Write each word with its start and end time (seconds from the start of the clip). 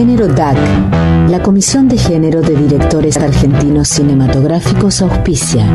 Género 0.00 0.28
DAC. 0.28 0.56
La 1.28 1.42
Comisión 1.42 1.86
de 1.86 1.98
Género 1.98 2.40
de 2.40 2.56
Directores 2.56 3.18
Argentinos 3.18 3.86
Cinematográficos 3.86 5.02
auspicia. 5.02 5.66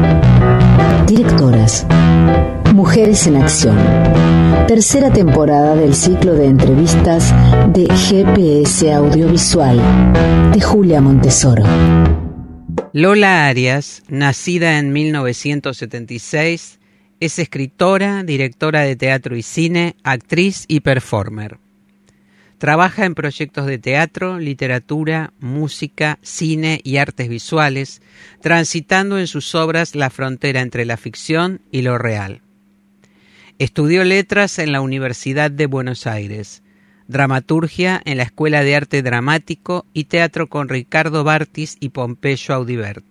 Directoras. 1.05 1.85
Mujeres 2.73 3.27
en 3.27 3.35
Acción. 3.35 3.77
Tercera 4.67 5.13
temporada 5.13 5.75
del 5.75 5.93
ciclo 5.93 6.33
de 6.33 6.47
entrevistas 6.47 7.35
de 7.71 7.85
GPS 7.85 8.91
Audiovisual 8.91 9.79
de 10.51 10.59
Julia 10.59 11.01
Montesoro. 11.01 11.63
Lola 12.93 13.45
Arias, 13.45 14.01
nacida 14.09 14.79
en 14.79 14.91
1976, 14.91 16.79
es 17.19 17.37
escritora, 17.37 18.23
directora 18.23 18.81
de 18.81 18.95
teatro 18.95 19.35
y 19.35 19.43
cine, 19.43 19.95
actriz 20.03 20.65
y 20.67 20.79
performer. 20.79 21.59
Trabaja 22.57 23.05
en 23.05 23.15
proyectos 23.15 23.65
de 23.65 23.77
teatro, 23.77 24.39
literatura, 24.39 25.33
música, 25.39 26.19
cine 26.21 26.79
y 26.83 26.97
artes 26.97 27.27
visuales, 27.27 28.01
transitando 28.41 29.19
en 29.19 29.27
sus 29.27 29.55
obras 29.55 29.93
la 29.93 30.09
frontera 30.09 30.61
entre 30.61 30.85
la 30.85 30.95
ficción 30.95 31.61
y 31.71 31.81
lo 31.81 31.97
real. 31.97 32.41
Estudió 33.59 34.03
letras 34.03 34.57
en 34.59 34.71
la 34.71 34.81
Universidad 34.81 35.51
de 35.51 35.65
Buenos 35.65 36.07
Aires, 36.07 36.63
dramaturgia 37.07 38.01
en 38.05 38.17
la 38.17 38.23
Escuela 38.23 38.63
de 38.63 38.75
Arte 38.75 39.01
Dramático 39.01 39.85
y 39.93 40.05
teatro 40.05 40.47
con 40.47 40.69
Ricardo 40.69 41.23
Bartis 41.23 41.77
y 41.79 41.89
Pompeyo 41.89 42.55
Audibert. 42.55 43.05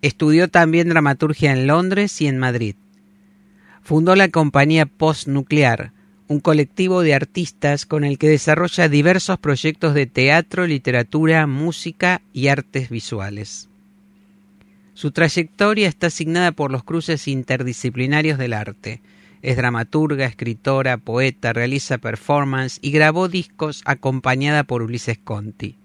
Estudió 0.00 0.48
también 0.48 0.88
dramaturgia 0.88 1.52
en 1.52 1.66
Londres 1.66 2.20
y 2.20 2.28
en 2.28 2.38
Madrid. 2.38 2.76
Fundó 3.82 4.14
la 4.16 4.28
compañía 4.28 4.86
Postnuclear, 4.86 5.92
un 6.28 6.40
colectivo 6.40 7.02
de 7.02 7.14
artistas 7.14 7.86
con 7.86 8.04
el 8.04 8.18
que 8.18 8.28
desarrolla 8.28 8.88
diversos 8.88 9.38
proyectos 9.38 9.94
de 9.94 10.06
teatro, 10.06 10.66
literatura, 10.66 11.46
música 11.46 12.20
y 12.34 12.48
artes 12.48 12.90
visuales. 12.90 13.68
Su 14.92 15.10
trayectoria 15.10 15.88
está 15.88 16.08
asignada 16.08 16.52
por 16.52 16.70
los 16.70 16.84
cruces 16.84 17.28
interdisciplinarios 17.28 18.36
del 18.36 18.52
arte. 18.52 19.00
Es 19.40 19.56
dramaturga, 19.56 20.26
escritora, 20.26 20.98
poeta, 20.98 21.52
realiza 21.52 21.98
performance 21.98 22.78
y 22.82 22.90
grabó 22.90 23.28
discos 23.28 23.82
acompañada 23.86 24.64
por 24.64 24.82
Ulises 24.82 25.16
Conti. 25.18 25.76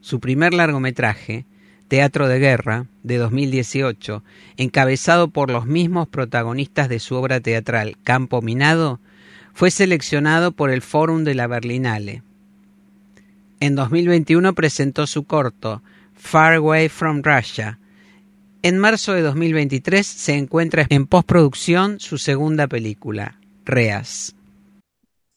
Su 0.00 0.20
primer 0.20 0.54
largometraje, 0.54 1.44
Teatro 1.88 2.28
de 2.28 2.38
Guerra, 2.38 2.86
de 3.02 3.18
2018, 3.18 4.22
encabezado 4.56 5.28
por 5.28 5.50
los 5.50 5.66
mismos 5.66 6.08
protagonistas 6.08 6.88
de 6.88 7.00
su 7.00 7.16
obra 7.16 7.40
teatral 7.40 7.98
Campo 8.04 8.40
Minado, 8.40 9.00
fue 9.54 9.70
seleccionado 9.70 10.52
por 10.52 10.70
el 10.70 10.82
Fórum 10.82 11.24
de 11.24 11.34
la 11.34 11.46
Berlinale. 11.46 12.22
En 13.60 13.74
2021 13.76 14.54
presentó 14.54 15.06
su 15.06 15.24
corto, 15.24 15.82
Far 16.12 16.54
Away 16.54 16.88
from 16.88 17.22
Russia, 17.22 17.78
en 18.62 18.78
marzo 18.78 19.12
de 19.12 19.20
2023 19.20 20.06
se 20.06 20.38
encuentra 20.38 20.86
en 20.88 21.06
postproducción 21.06 22.00
su 22.00 22.16
segunda 22.16 22.66
película, 22.66 23.38
Reas. 23.64 24.34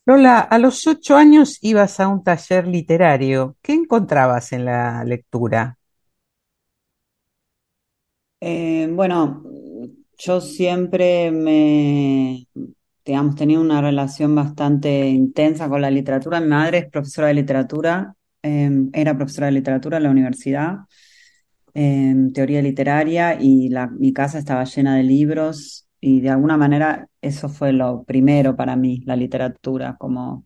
Lola, 0.05 0.39
a 0.39 0.57
los 0.57 0.87
ocho 0.87 1.17
años 1.17 1.57
ibas 1.61 1.99
a 1.99 2.07
un 2.07 2.23
taller 2.23 2.65
literario. 2.65 3.57
¿Qué 3.61 3.73
encontrabas 3.73 4.53
en 4.53 4.63
la 4.63 5.03
lectura? 5.03 5.77
Eh, 8.39 8.87
bueno, 8.93 9.43
yo 10.17 10.39
siempre 10.39 11.29
me, 11.29 12.47
digamos, 13.07 13.35
tenía 13.35 13.59
una 13.59 13.81
relación 13.81 14.35
bastante 14.35 15.07
intensa 15.07 15.67
con 15.69 15.81
la 15.81 15.89
literatura. 15.89 16.39
Mi 16.39 16.47
madre 16.47 16.79
es 16.79 16.89
profesora 16.89 17.29
de 17.29 17.33
literatura, 17.35 18.15
eh, 18.43 18.69
era 18.93 19.15
profesora 19.15 19.47
de 19.47 19.53
literatura 19.53 19.97
en 19.97 20.03
la 20.03 20.11
universidad 20.11 20.77
teoría 22.33 22.61
literaria 22.61 23.37
y 23.39 23.69
la, 23.69 23.87
mi 23.87 24.11
casa 24.13 24.39
estaba 24.39 24.63
llena 24.63 24.95
de 24.95 25.03
libros 25.03 25.87
y 25.99 26.21
de 26.21 26.29
alguna 26.29 26.57
manera 26.57 27.07
eso 27.21 27.49
fue 27.49 27.71
lo 27.73 28.03
primero 28.03 28.55
para 28.55 28.75
mí, 28.75 29.01
la 29.05 29.15
literatura, 29.15 29.95
como 29.97 30.45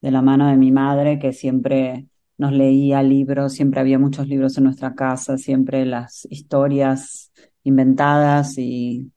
de 0.00 0.10
la 0.10 0.22
mano 0.22 0.48
de 0.48 0.56
mi 0.56 0.72
madre 0.72 1.18
que 1.18 1.32
siempre 1.32 2.06
nos 2.38 2.52
leía 2.52 3.02
libros, 3.02 3.54
siempre 3.54 3.80
había 3.80 3.98
muchos 3.98 4.28
libros 4.28 4.58
en 4.58 4.64
nuestra 4.64 4.94
casa, 4.94 5.38
siempre 5.38 5.86
las 5.86 6.26
historias 6.30 7.32
inventadas 7.64 8.58
y 8.58 9.10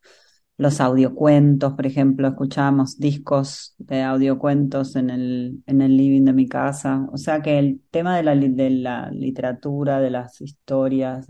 los 0.60 0.82
audiocuentos, 0.82 1.74
por 1.74 1.86
ejemplo, 1.88 2.28
escuchábamos 2.28 3.00
discos 3.00 3.76
de 3.78 4.04
audiocuentos 4.04 4.98
en 4.98 5.10
el, 5.10 5.64
en 5.68 5.82
el 5.82 5.96
living 5.98 6.26
de 6.26 6.34
mi 6.34 6.48
casa. 6.50 7.08
O 7.14 7.18
sea 7.18 7.42
que 7.42 7.60
el 7.60 7.82
tema 7.92 8.18
de 8.18 8.24
la, 8.24 8.36
de 8.36 8.70
la 8.70 9.10
literatura, 9.12 10.02
de 10.02 10.10
las 10.12 10.42
historias, 10.42 11.28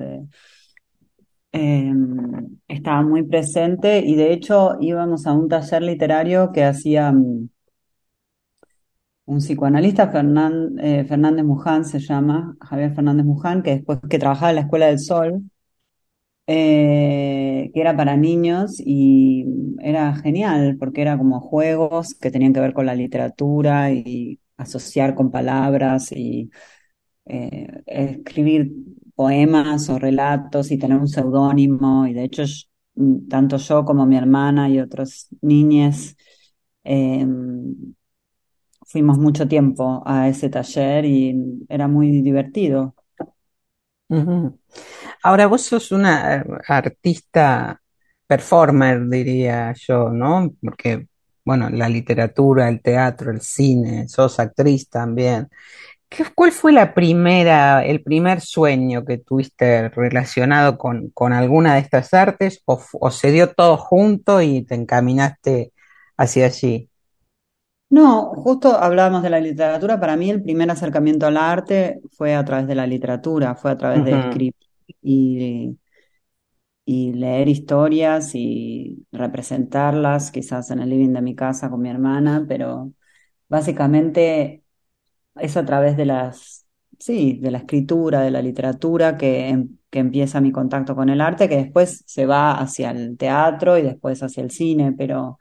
em, 1.51 2.57
estaba 2.67 3.01
muy 3.03 3.23
presente 3.23 4.00
y 4.00 4.16
de 4.16 4.34
hecho 4.34 4.78
íbamos 4.79 5.28
a 5.28 5.34
un 5.34 5.47
taller 5.47 5.84
literario 5.84 6.51
que 6.51 6.63
hacía 6.63 7.11
mm, 7.11 7.50
un 9.25 9.38
psicoanalista, 9.40 10.11
eh, 10.79 11.06
Fernández 11.06 11.46
Muján 11.46 11.85
se 11.85 12.00
llama, 12.00 12.56
Javier 12.61 12.96
Fernández 12.96 13.25
Muján, 13.25 13.61
que 13.61 13.75
después 13.75 14.00
que 14.09 14.17
trabajaba 14.17 14.50
en 14.50 14.56
la 14.56 14.61
Escuela 14.61 14.88
del 14.88 15.00
Sol, 15.00 15.44
eh, 16.52 17.72
que 17.74 17.82
era 17.82 17.96
para 17.96 18.18
niños 18.18 18.78
y 18.80 19.46
era 19.82 20.16
genial 20.16 20.78
porque 20.80 21.02
era 21.04 21.18
como 21.18 21.40
juegos 21.42 22.16
que 22.16 22.32
tenían 22.32 22.54
que 22.54 22.60
ver 22.62 22.74
con 22.74 22.88
la 22.88 22.96
literatura 22.96 23.92
y 23.92 24.40
asociar 24.58 25.14
con 25.16 25.32
palabras 25.32 26.12
y 26.12 26.50
eh, 27.26 27.68
escribir 27.88 28.72
poemas 29.16 29.90
o 29.90 30.00
relatos 30.00 30.72
y 30.72 30.78
tener 30.80 30.98
un 31.00 31.08
seudónimo 31.08 32.08
y 32.08 32.14
de 32.14 32.24
hecho 32.26 32.44
tanto 33.30 33.58
yo 33.58 33.86
como 33.86 34.06
mi 34.06 34.18
hermana 34.18 34.70
y 34.70 34.80
otras 34.80 35.28
niñas 35.42 36.16
em, 36.84 37.96
fuimos 38.88 39.18
mucho 39.18 39.48
tiempo 39.48 40.04
a 40.06 40.28
ese 40.30 40.50
taller 40.50 41.06
y 41.06 41.66
era 41.70 41.88
muy 41.88 42.22
divertido. 42.22 42.96
Ahora 45.24 45.47
vos 45.47 45.62
sos 45.64 45.92
una 45.92 46.38
eh, 46.38 46.44
artista 46.68 47.81
performer, 48.28 49.08
diría 49.08 49.74
yo, 49.74 50.09
¿no? 50.09 50.52
Porque, 50.62 51.08
bueno, 51.46 51.70
la 51.70 51.90
literatura, 51.90 52.70
el 52.70 52.81
teatro, 52.81 53.31
el 53.31 53.42
cine, 53.42 54.08
sos 54.08 54.40
actriz 54.40 54.90
también. 54.90 55.50
¿Qué, 56.09 56.25
¿Cuál 56.36 56.52
fue 56.53 56.74
la 56.74 56.94
primera, 56.96 57.86
el 57.86 58.03
primer 58.03 58.42
sueño 58.42 59.06
que 59.06 59.20
tuviste 59.20 59.90
relacionado 59.90 60.78
con, 60.78 61.09
con 61.12 61.34
alguna 61.34 61.76
de 61.76 61.81
estas 61.81 62.14
artes 62.14 62.62
o, 62.66 62.81
o 62.94 63.12
se 63.12 63.31
dio 63.31 63.53
todo 63.53 63.78
junto 63.78 64.41
y 64.41 64.64
te 64.66 64.76
encaminaste 64.76 65.73
hacia 66.17 66.47
allí? 66.47 66.89
No, 67.90 68.32
justo 68.36 68.70
hablábamos 68.78 69.24
de 69.24 69.30
la 69.32 69.40
literatura. 69.40 70.00
Para 70.00 70.16
mí 70.16 70.30
el 70.30 70.44
primer 70.44 70.70
acercamiento 70.70 71.26
al 71.26 71.38
arte 71.38 72.02
fue 72.12 72.36
a 72.36 72.46
través 72.46 72.68
de 72.68 72.76
la 72.76 72.86
literatura, 72.86 73.56
fue 73.56 73.72
a 73.72 73.78
través 73.78 74.03
de 74.03 74.20
escribir 74.20 74.53
y, 75.02 75.78
y 76.86 77.14
leer 77.14 77.47
historias 77.50 78.32
y 78.34 79.06
representarlas, 79.12 80.32
quizás 80.32 80.72
en 80.72 80.80
el 80.80 80.90
living 80.90 81.14
de 81.14 81.22
mi 81.22 81.36
casa 81.36 81.70
con 81.70 81.82
mi 81.82 81.90
hermana, 81.90 82.46
pero 82.47 82.91
básicamente 83.50 84.64
es 85.35 85.58
a 85.58 85.66
través 85.66 85.97
de 85.97 86.06
las, 86.06 86.68
sí, 87.00 87.40
de 87.42 87.52
la 87.52 87.59
escritura, 87.59 88.22
de 88.22 88.32
la 88.32 88.42
literatura 88.44 89.18
que, 89.18 89.50
em, 89.50 89.78
que 89.90 90.00
empieza 90.00 90.42
mi 90.42 90.52
contacto 90.52 90.96
con 90.96 91.09
el 91.09 91.22
arte, 91.22 91.50
que 91.50 91.58
después 91.58 92.03
se 92.08 92.26
va 92.28 92.53
hacia 92.59 92.92
el 92.92 93.18
teatro 93.18 93.78
y 93.78 93.84
después 93.84 94.24
hacia 94.24 94.44
el 94.44 94.52
cine, 94.52 94.94
pero, 94.97 95.40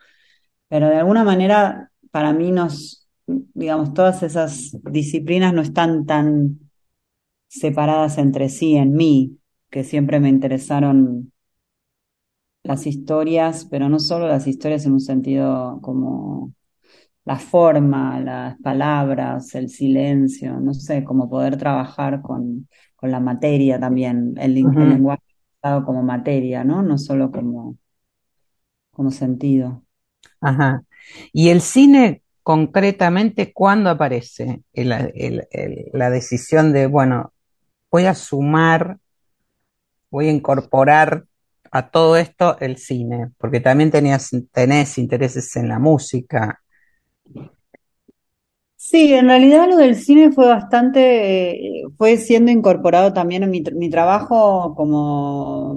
pero 0.69 0.89
de 0.89 0.97
alguna 0.97 1.25
manera 1.25 1.91
para 2.11 2.33
mí 2.33 2.53
nos, 2.53 3.09
digamos, 3.27 3.95
todas 3.95 4.23
esas 4.23 4.77
disciplinas 4.91 5.53
no 5.55 5.63
están 5.63 6.07
tan 6.07 6.61
separadas 7.49 8.19
entre 8.19 8.49
sí 8.51 8.77
en 8.77 8.95
mí, 8.95 9.39
que 9.71 9.85
siempre 9.85 10.21
me 10.21 10.29
interesaron 10.31 11.33
las 12.63 12.87
historias, 12.87 13.65
pero 13.71 13.89
no 13.89 13.99
solo 13.99 14.29
las 14.29 14.47
historias 14.47 14.85
en 14.87 14.93
un 14.93 15.01
sentido 15.01 15.81
como 15.83 16.53
la 17.25 17.39
forma, 17.39 18.21
las 18.21 18.59
palabras, 18.61 19.55
el 19.57 19.69
silencio, 19.71 20.61
no 20.61 20.75
sé, 20.75 21.05
como 21.05 21.31
poder 21.31 21.57
trabajar 21.59 22.23
con, 22.23 22.69
con 22.97 23.11
la 23.11 23.21
materia 23.21 23.81
también, 23.81 24.35
el, 24.39 24.77
el 24.79 24.89
Ujú. 24.89 24.89
lenguaje 24.91 25.23
como 25.87 26.03
materia, 26.03 26.65
¿no? 26.65 26.83
No 26.83 26.99
solo 26.99 27.31
como, 27.33 27.79
como 28.91 29.11
sentido. 29.11 29.83
Ajá. 30.41 30.83
¿Y 31.33 31.51
el 31.51 31.61
cine 31.61 32.23
concretamente 32.43 33.53
cuándo 33.53 33.91
aparece? 33.91 34.63
La 35.93 36.11
decisión 36.11 36.73
de, 36.73 36.87
bueno, 36.87 37.33
voy 37.91 38.07
a 38.07 38.15
sumar, 38.15 38.99
voy 40.11 40.29
a 40.29 40.33
incorporar 40.33 41.27
a 41.71 41.91
todo 41.91 42.17
esto 42.17 42.59
el 42.61 42.79
cine, 42.79 43.31
porque 43.39 43.61
también 43.61 43.91
tenías, 43.91 44.31
tenés 44.53 44.99
intereses 44.99 45.55
en 45.57 45.69
la 45.69 45.79
música. 45.79 46.61
Sí, 48.77 49.13
en 49.13 49.27
realidad 49.29 49.69
lo 49.69 49.77
del 49.77 49.97
cine 49.97 50.31
fue 50.33 50.47
bastante, 50.47 51.83
fue 51.97 52.17
siendo 52.17 52.53
incorporado 52.53 53.13
también 53.13 53.43
en 53.43 53.51
mi, 53.51 53.63
tr- 53.63 53.75
mi 53.75 53.91
trabajo 53.91 54.75
como 54.77 55.77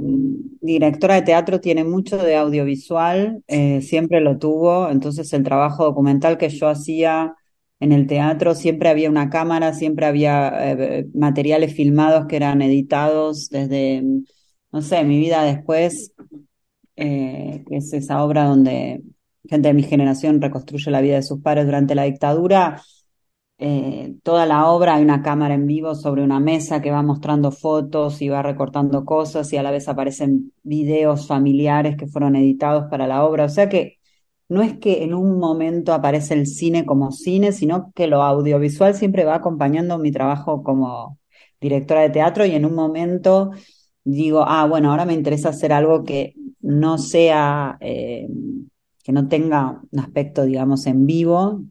directora 0.62 1.16
de 1.16 1.24
teatro 1.24 1.60
tiene 1.60 1.84
mucho 1.84 2.18
de 2.18 2.36
audiovisual, 2.36 3.44
eh, 3.48 3.82
siempre 3.82 4.22
lo 4.22 4.38
tuvo, 4.38 4.90
entonces 4.90 5.34
el 5.34 5.44
trabajo 5.44 5.84
documental 5.84 6.38
que 6.38 6.50
yo 6.50 6.68
hacía 6.70 7.36
en 7.80 7.92
el 7.92 8.06
teatro, 8.08 8.54
siempre 8.54 8.90
había 8.90 9.10
una 9.10 9.30
cámara, 9.30 9.74
siempre 9.74 10.06
había 10.06 10.72
eh, 10.72 11.08
materiales 11.16 11.74
filmados 11.74 12.28
que 12.28 12.36
eran 12.36 12.62
editados 12.62 13.50
desde, 13.50 14.04
no 14.72 14.82
sé, 14.84 15.04
mi 15.04 15.18
vida 15.20 15.44
después, 15.44 16.14
eh, 16.96 17.64
que 17.68 17.78
es 17.78 17.92
esa 17.94 18.24
obra 18.24 18.46
donde 18.46 19.02
gente 19.50 19.70
de 19.70 19.74
mi 19.74 19.84
generación 19.84 20.42
reconstruye 20.42 20.92
la 20.92 21.02
vida 21.02 21.16
de 21.16 21.24
sus 21.24 21.42
padres 21.42 21.66
durante 21.66 21.96
la 21.96 22.04
dictadura 22.04 22.82
eh, 23.64 24.16
toda 24.24 24.48
la 24.48 24.66
obra 24.72 24.96
hay 24.96 25.04
una 25.04 25.22
cámara 25.22 25.54
en 25.54 25.68
vivo 25.68 25.94
sobre 25.94 26.24
una 26.24 26.40
mesa 26.40 26.82
que 26.82 26.90
va 26.90 27.04
mostrando 27.04 27.52
fotos 27.52 28.20
y 28.24 28.28
va 28.28 28.42
recortando 28.42 29.06
cosas 29.06 29.54
y 29.54 29.58
a 29.58 29.62
la 29.64 29.70
vez 29.70 29.88
aparecen 29.88 30.52
videos 30.64 31.28
familiares 31.28 31.96
que 31.96 32.08
fueron 32.08 32.36
editados 32.36 32.86
para 32.90 33.06
la 33.06 33.24
obra. 33.24 33.46
O 33.46 33.50
sea 33.50 33.70
que 33.70 34.00
no 34.50 34.64
es 34.64 34.80
que 34.80 35.04
en 35.04 35.14
un 35.14 35.38
momento 35.38 35.94
aparece 35.94 36.34
el 36.34 36.48
cine 36.48 36.86
como 36.86 37.12
cine, 37.12 37.52
sino 37.52 37.92
que 37.94 38.08
lo 38.08 38.24
audiovisual 38.24 38.96
siempre 38.96 39.26
va 39.26 39.36
acompañando 39.36 40.00
mi 40.00 40.12
trabajo 40.12 40.64
como 40.64 41.20
directora 41.62 42.02
de 42.02 42.10
teatro 42.10 42.46
y 42.48 42.52
en 42.56 42.66
un 42.66 42.74
momento 42.74 43.52
digo, 44.04 44.44
ah, 44.48 44.66
bueno, 44.66 44.90
ahora 44.92 45.06
me 45.06 45.14
interesa 45.14 45.50
hacer 45.50 45.72
algo 45.72 46.04
que 46.04 46.34
no 46.62 46.98
sea, 46.98 47.78
eh, 47.80 48.28
que 49.04 49.12
no 49.12 49.28
tenga 49.28 49.82
un 49.92 50.00
aspecto, 50.00 50.46
digamos, 50.46 50.88
en 50.88 51.06
vivo, 51.06 51.62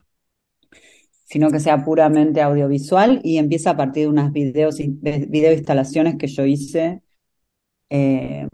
sino 1.31 1.50
que 1.50 1.61
sea 1.61 1.85
puramente 1.85 2.43
audiovisual 2.43 3.21
y 3.23 3.38
empieza 3.38 3.71
a 3.71 3.77
partir 3.77 4.05
de 4.05 4.09
unas 4.09 4.32
videos, 4.32 4.79
video 4.79 5.53
instalaciones 5.53 6.17
que 6.17 6.27
yo 6.27 6.44
hice 6.44 7.03
eh, 7.88 8.49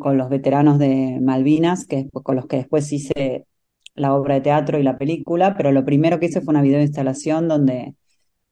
con 0.00 0.18
los 0.18 0.28
veteranos 0.28 0.80
de 0.80 1.20
Malvinas, 1.22 1.86
que, 1.86 2.08
con 2.10 2.34
los 2.34 2.46
que 2.46 2.56
después 2.56 2.92
hice 2.92 3.46
la 3.94 4.12
obra 4.12 4.34
de 4.34 4.40
teatro 4.40 4.80
y 4.80 4.82
la 4.82 4.98
película, 4.98 5.54
pero 5.56 5.70
lo 5.70 5.84
primero 5.84 6.18
que 6.18 6.26
hice 6.26 6.40
fue 6.40 6.52
una 6.52 6.62
video 6.62 6.80
instalación 6.80 7.46
donde 7.46 7.94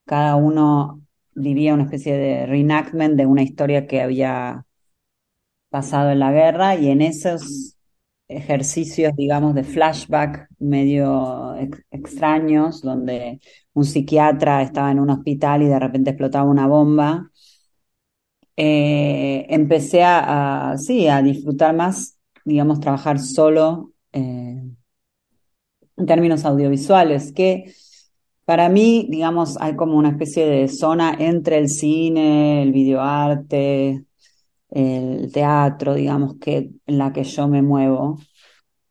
cada 0.04 0.36
uno 0.36 1.02
vivía 1.34 1.74
una 1.74 1.84
especie 1.84 2.16
de 2.16 2.46
reenactment 2.46 3.16
de 3.16 3.26
una 3.26 3.42
historia 3.42 3.88
que 3.88 4.02
había 4.02 4.66
pasado 5.68 6.12
en 6.12 6.20
la 6.20 6.30
guerra 6.30 6.76
y 6.76 6.90
en 6.90 7.02
esos 7.02 7.73
ejercicios, 8.28 9.14
digamos, 9.16 9.54
de 9.54 9.64
flashback 9.64 10.48
medio 10.58 11.54
ex 11.56 11.82
extraños, 11.90 12.82
donde 12.82 13.40
un 13.74 13.84
psiquiatra 13.84 14.62
estaba 14.62 14.90
en 14.92 15.00
un 15.00 15.10
hospital 15.10 15.62
y 15.62 15.66
de 15.68 15.78
repente 15.78 16.10
explotaba 16.10 16.48
una 16.50 16.66
bomba, 16.66 17.30
eh, 18.56 19.46
empecé 19.50 20.02
a, 20.04 20.72
a, 20.72 20.78
sí, 20.78 21.08
a 21.08 21.22
disfrutar 21.22 21.74
más, 21.74 22.18
digamos, 22.44 22.80
trabajar 22.80 23.18
solo 23.20 23.92
eh, 24.12 24.62
en 25.96 26.06
términos 26.06 26.44
audiovisuales, 26.44 27.32
que 27.32 27.72
para 28.44 28.68
mí, 28.68 29.06
digamos, 29.10 29.56
hay 29.60 29.76
como 29.76 29.96
una 29.98 30.10
especie 30.10 30.46
de 30.46 30.68
zona 30.68 31.16
entre 31.18 31.58
el 31.58 31.68
cine, 31.68 32.62
el 32.62 32.72
videoarte, 32.72 34.04
el 34.74 35.32
teatro, 35.32 35.94
digamos, 35.94 36.36
que 36.40 36.70
en 36.86 36.98
la 36.98 37.12
que 37.12 37.24
yo 37.24 37.48
me 37.48 37.62
muevo. 37.62 38.18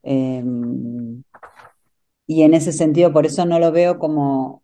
Eh, 0.03 0.43
y 2.27 2.43
en 2.43 2.53
ese 2.53 2.71
sentido, 2.71 3.11
por 3.13 3.25
eso 3.25 3.45
no 3.45 3.59
lo 3.59 3.71
veo 3.71 3.99
como, 3.99 4.63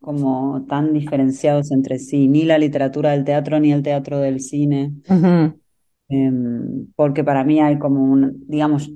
como 0.00 0.64
tan 0.68 0.92
diferenciados 0.92 1.70
entre 1.72 1.98
sí, 1.98 2.28
ni 2.28 2.44
la 2.44 2.58
literatura 2.58 3.12
del 3.12 3.24
teatro 3.24 3.58
ni 3.60 3.72
el 3.72 3.82
teatro 3.82 4.18
del 4.18 4.40
cine, 4.40 4.92
Uh 5.08 5.14
-huh. 5.14 5.60
eh, 6.10 6.32
porque 6.96 7.24
para 7.24 7.44
mí 7.44 7.60
hay 7.60 7.78
como 7.78 8.02
un, 8.02 8.44
digamos, 8.48 8.90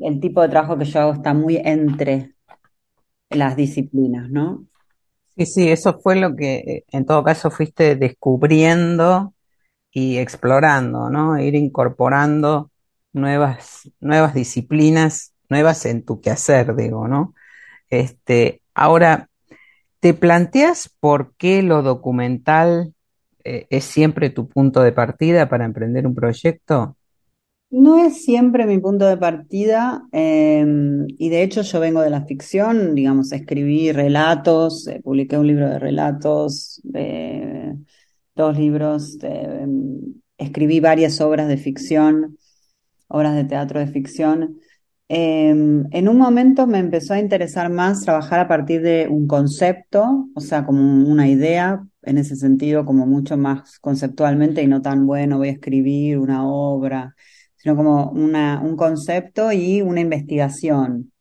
el 0.00 0.20
tipo 0.20 0.42
de 0.42 0.48
trabajo 0.48 0.76
que 0.78 0.84
yo 0.84 1.00
hago 1.00 1.12
está 1.14 1.32
muy 1.32 1.56
entre 1.64 2.34
las 3.30 3.56
disciplinas, 3.56 4.30
¿no? 4.30 4.66
Sí, 5.36 5.46
sí, 5.46 5.68
eso 5.70 5.98
fue 6.02 6.16
lo 6.16 6.36
que 6.36 6.84
en 6.90 7.06
todo 7.06 7.24
caso 7.24 7.50
fuiste 7.50 7.96
descubriendo 7.96 9.32
y 9.92 10.18
explorando, 10.18 11.10
¿no? 11.10 11.38
Ir 11.38 11.54
incorporando 11.54 12.70
nuevas, 13.12 13.90
nuevas 14.00 14.34
disciplinas, 14.34 15.34
nuevas 15.48 15.84
en 15.86 16.04
tu 16.04 16.20
quehacer, 16.20 16.74
digo, 16.76 17.08
¿no? 17.08 17.34
Este, 17.88 18.62
ahora, 18.74 19.28
¿te 20.00 20.14
planteas 20.14 20.94
por 21.00 21.34
qué 21.36 21.62
lo 21.62 21.82
documental 21.82 22.94
eh, 23.44 23.66
es 23.70 23.84
siempre 23.84 24.30
tu 24.30 24.48
punto 24.48 24.82
de 24.82 24.92
partida 24.92 25.48
para 25.48 25.64
emprender 25.64 26.06
un 26.06 26.14
proyecto? 26.14 26.96
No 27.70 28.04
es 28.04 28.24
siempre 28.24 28.66
mi 28.66 28.78
punto 28.78 29.06
de 29.06 29.16
partida 29.16 30.02
eh, 30.10 30.66
y 31.06 31.28
de 31.28 31.42
hecho 31.44 31.62
yo 31.62 31.78
vengo 31.78 32.00
de 32.00 32.10
la 32.10 32.24
ficción, 32.26 32.96
digamos, 32.96 33.30
escribí 33.30 33.92
relatos, 33.92 34.88
eh, 34.88 35.00
publiqué 35.04 35.38
un 35.38 35.46
libro 35.46 35.68
de 35.70 35.78
relatos, 35.78 36.82
eh, 36.94 37.76
dos 38.34 38.56
libros, 38.58 39.18
de, 39.18 39.66
escribí 40.38 40.80
varias 40.80 41.20
obras 41.20 41.48
de 41.48 41.56
ficción, 41.56 42.38
obras 43.08 43.34
de 43.34 43.44
teatro 43.44 43.80
de 43.80 43.86
ficción. 43.86 44.58
en 45.08 46.08
un 46.08 46.18
momento 46.18 46.66
me 46.66 46.78
empezó 46.78 47.14
a 47.14 47.18
interesar 47.18 47.70
más 47.70 48.02
trabajar 48.02 48.40
a 48.40 48.48
partir 48.48 48.82
de 48.82 49.08
un 49.10 49.26
concepto, 49.26 50.28
o 50.34 50.40
sea, 50.40 50.64
como 50.64 50.82
una 51.08 51.28
idea, 51.28 51.84
en 52.02 52.18
ese 52.18 52.36
sentido, 52.36 52.84
como 52.84 53.06
mucho 53.06 53.36
más 53.36 53.78
conceptualmente 53.80 54.62
y 54.62 54.66
no 54.66 54.80
tan 54.82 55.06
bueno, 55.06 55.38
voy 55.38 55.48
a 55.48 55.52
escribir 55.52 56.18
una 56.18 56.46
obra 56.46 57.14
sino 57.60 57.76
como 57.76 58.10
una, 58.10 58.60
un 58.60 58.76
concepto 58.76 59.52
y 59.52 59.82
una 59.82 60.00
investigación, 60.00 61.12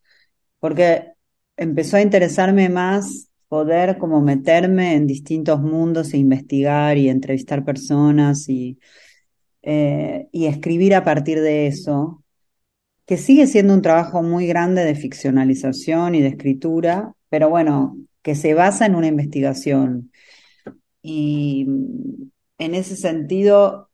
porque 0.59 1.11
empezó 1.57 1.97
a 1.97 2.01
interesarme 2.01 2.69
más 2.69 3.28
poder 3.49 3.97
como 3.97 4.21
meterme 4.21 4.95
en 4.95 5.07
distintos 5.07 5.59
mundos 5.59 6.13
e 6.13 6.17
investigar 6.17 6.97
y 6.97 7.09
entrevistar 7.09 7.65
personas 7.65 8.47
y, 8.47 8.79
eh, 9.63 10.27
y 10.31 10.45
escribir 10.45 10.95
a 10.95 11.03
partir 11.03 11.41
de 11.41 11.67
eso, 11.67 12.23
que 13.05 13.17
sigue 13.17 13.47
siendo 13.47 13.73
un 13.73 13.81
trabajo 13.81 14.21
muy 14.23 14.47
grande 14.47 14.85
de 14.85 14.95
ficcionalización 14.95 16.15
y 16.15 16.21
de 16.21 16.29
escritura, 16.29 17.13
pero 17.29 17.49
bueno, 17.49 17.97
que 18.21 18.35
se 18.35 18.53
basa 18.53 18.85
en 18.85 18.95
una 18.95 19.07
investigación. 19.07 20.11
Y 21.01 21.65
en 22.59 22.75
ese 22.75 22.95
sentido, 22.95 23.88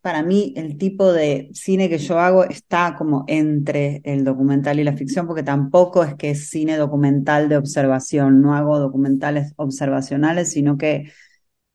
para 0.00 0.22
mí 0.22 0.52
el 0.56 0.78
tipo 0.78 1.12
de 1.12 1.50
cine 1.52 1.88
que 1.88 1.98
yo 1.98 2.18
hago 2.18 2.44
está 2.44 2.94
como 2.96 3.24
entre 3.28 4.00
el 4.04 4.24
documental 4.24 4.80
y 4.80 4.84
la 4.84 4.96
ficción, 4.96 5.26
porque 5.26 5.42
tampoco 5.42 6.02
es 6.04 6.14
que 6.14 6.30
es 6.30 6.48
cine 6.50 6.76
documental 6.76 7.48
de 7.48 7.56
observación, 7.56 8.40
no 8.40 8.54
hago 8.54 8.78
documentales 8.78 9.52
observacionales, 9.56 10.52
sino 10.52 10.76
que 10.78 11.10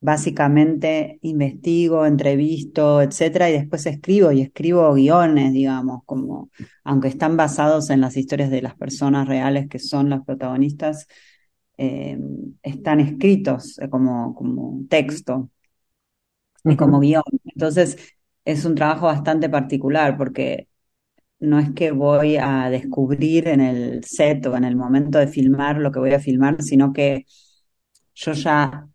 básicamente 0.00 1.18
investigo, 1.22 2.06
entrevisto, 2.06 3.02
etcétera, 3.02 3.50
y 3.50 3.54
después 3.54 3.86
escribo 3.86 4.32
y 4.32 4.42
escribo 4.42 4.92
guiones, 4.94 5.52
digamos, 5.52 6.02
como 6.04 6.50
aunque 6.84 7.08
están 7.08 7.36
basados 7.36 7.90
en 7.90 8.00
las 8.00 8.16
historias 8.16 8.50
de 8.50 8.62
las 8.62 8.76
personas 8.76 9.26
reales 9.28 9.68
que 9.68 9.78
son 9.78 10.10
las 10.10 10.24
protagonistas, 10.24 11.06
eh, 11.78 12.18
están 12.62 13.00
escritos 13.00 13.78
como, 13.90 14.34
como 14.34 14.84
texto 14.88 15.50
y 16.64 16.76
como 16.76 17.00
guion. 17.00 17.22
Entonces, 17.44 18.15
es 18.46 18.64
un 18.66 18.76
trabajo 18.76 19.06
bastante 19.06 19.50
particular 19.50 20.16
porque 20.18 20.68
no 21.40 21.58
es 21.60 21.70
que 21.74 21.92
voy 21.92 22.36
a 22.38 22.70
descubrir 22.70 23.48
en 23.48 23.60
el 23.60 24.04
set 24.04 24.46
o 24.46 24.56
en 24.56 24.64
el 24.64 24.76
momento 24.76 25.18
de 25.18 25.28
filmar 25.28 25.78
lo 25.78 25.92
que 25.92 26.00
voy 26.00 26.12
a 26.14 26.20
filmar, 26.20 26.62
sino 26.62 26.92
que 26.94 27.26
yo 28.14 28.32
ya 28.34 28.88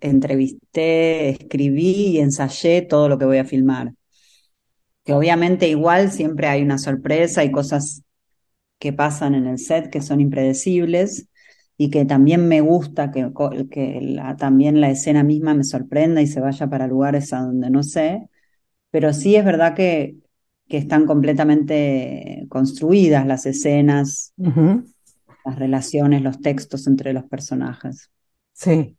entrevisté, 0.00 1.30
escribí 1.30 2.08
y 2.16 2.18
ensayé 2.20 2.82
todo 2.82 3.08
lo 3.08 3.18
que 3.18 3.26
voy 3.26 3.38
a 3.38 3.44
filmar. 3.44 3.94
que 5.04 5.12
obviamente 5.12 5.68
igual 5.68 6.10
siempre 6.10 6.48
hay 6.48 6.62
una 6.62 6.78
sorpresa, 6.78 7.44
y 7.44 7.52
cosas 7.52 8.02
que 8.80 8.92
pasan 8.92 9.34
en 9.34 9.46
el 9.46 9.58
set 9.58 9.90
que 9.90 10.02
son 10.02 10.20
impredecibles 10.20 11.28
y 11.78 11.90
que 11.90 12.04
también 12.06 12.48
me 12.48 12.60
gusta 12.62 13.10
que, 13.12 13.30
que 13.70 14.18
también 14.38 14.80
la 14.80 14.90
escena 14.90 15.22
misma 15.24 15.54
me 15.54 15.64
sorprenda 15.64 16.22
y 16.22 16.26
se 16.26 16.40
vaya 16.40 16.68
para 16.68 16.86
lugares 16.88 17.32
a 17.32 17.40
donde 17.40 17.70
no 17.70 17.82
sé, 17.82 18.28
pero 18.96 19.12
sí 19.12 19.36
es 19.36 19.44
verdad 19.44 19.74
que, 19.74 20.16
que 20.70 20.78
están 20.78 21.04
completamente 21.04 22.46
construidas 22.48 23.26
las 23.26 23.44
escenas, 23.44 24.32
las 25.44 25.58
relaciones, 25.58 26.22
los 26.22 26.40
textos 26.40 26.86
entre 26.86 27.12
los 27.12 27.24
personajes. 27.24 28.10
Sí. 28.54 28.96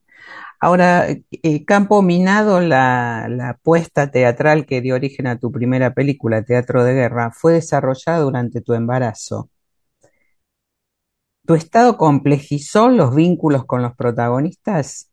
Ahora, 0.60 1.08
eh, 1.10 1.66
Campo 1.66 2.04
Minado, 2.04 2.60
la, 2.60 3.26
la 3.28 3.50
apuesta 3.50 4.12
teatral 4.12 4.68
que 4.68 4.82
dio 4.82 4.94
origen 4.94 5.26
a 5.26 5.40
tu 5.40 5.52
primera 5.52 5.96
película, 5.96 6.44
Teatro 6.44 6.84
de 6.84 6.94
Guerra, 6.94 7.32
fue 7.32 7.54
desarrollada 7.54 8.20
durante 8.20 8.62
tu 8.62 8.76
embarazo. 8.76 9.50
¿Tu 11.48 11.56
estado 11.56 11.98
complejizó 11.98 12.90
los 12.90 13.16
vínculos 13.16 13.66
con 13.66 13.82
los 13.82 13.96
protagonistas? 13.96 15.10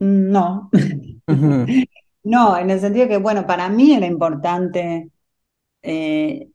No. 0.00 0.70
No, 2.22 2.58
en 2.58 2.68
el 2.70 2.80
sentido 2.80 3.08
que, 3.08 3.16
bueno, 3.16 3.46
para 3.46 3.68
mí 3.70 3.94
era 3.94 4.04
importante 4.06 5.10
eh, 5.82 6.50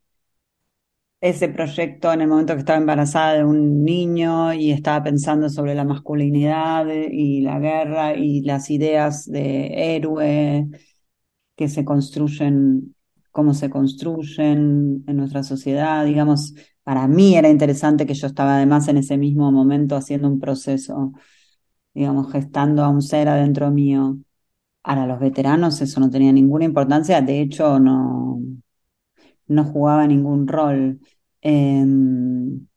ese 1.21 1.49
proyecto 1.49 2.11
en 2.13 2.21
el 2.21 2.27
momento 2.27 2.53
que 2.53 2.59
estaba 2.59 2.77
embarazada 2.79 3.33
de 3.33 3.43
un 3.45 3.83
niño 3.83 4.53
y 4.53 4.71
estaba 4.71 5.03
pensando 5.03 5.49
sobre 5.49 5.73
la 5.75 5.83
masculinidad 5.83 6.85
y 6.87 7.41
la 7.41 7.59
guerra 7.59 8.15
y 8.15 8.41
las 8.41 8.69
ideas 8.69 9.25
de 9.25 9.95
héroe 9.95 10.67
que 11.55 11.69
se 11.69 11.85
construyen, 11.85 12.95
cómo 13.31 13.53
se 13.55 13.69
construyen 13.69 15.03
en 15.07 15.17
nuestra 15.17 15.43
sociedad, 15.43 16.05
digamos, 16.05 16.53
para 16.83 17.07
mí 17.07 17.35
era 17.37 17.49
interesante 17.49 18.05
que 18.07 18.13
yo 18.15 18.27
estaba 18.27 18.57
además 18.57 18.87
en 18.89 18.97
ese 18.97 19.17
mismo 19.17 19.51
momento 19.51 19.95
haciendo 19.97 20.27
un 20.29 20.39
proceso, 20.39 21.13
digamos, 21.95 22.31
gestando 22.33 22.83
a 22.83 22.89
un 22.89 23.01
ser 23.03 23.29
adentro 23.29 23.71
mío. 23.71 24.17
Para 24.83 25.07
los 25.07 25.19
veteranos 25.19 25.81
eso 25.81 25.99
no 26.01 26.09
tenía 26.11 26.31
ninguna 26.33 26.65
importancia, 26.65 27.21
de 27.21 27.41
hecho 27.41 27.79
no, 27.79 28.39
no 29.47 29.63
jugaba 29.65 30.07
ningún 30.07 30.47
rol. 30.47 30.99
Em, 31.41 32.67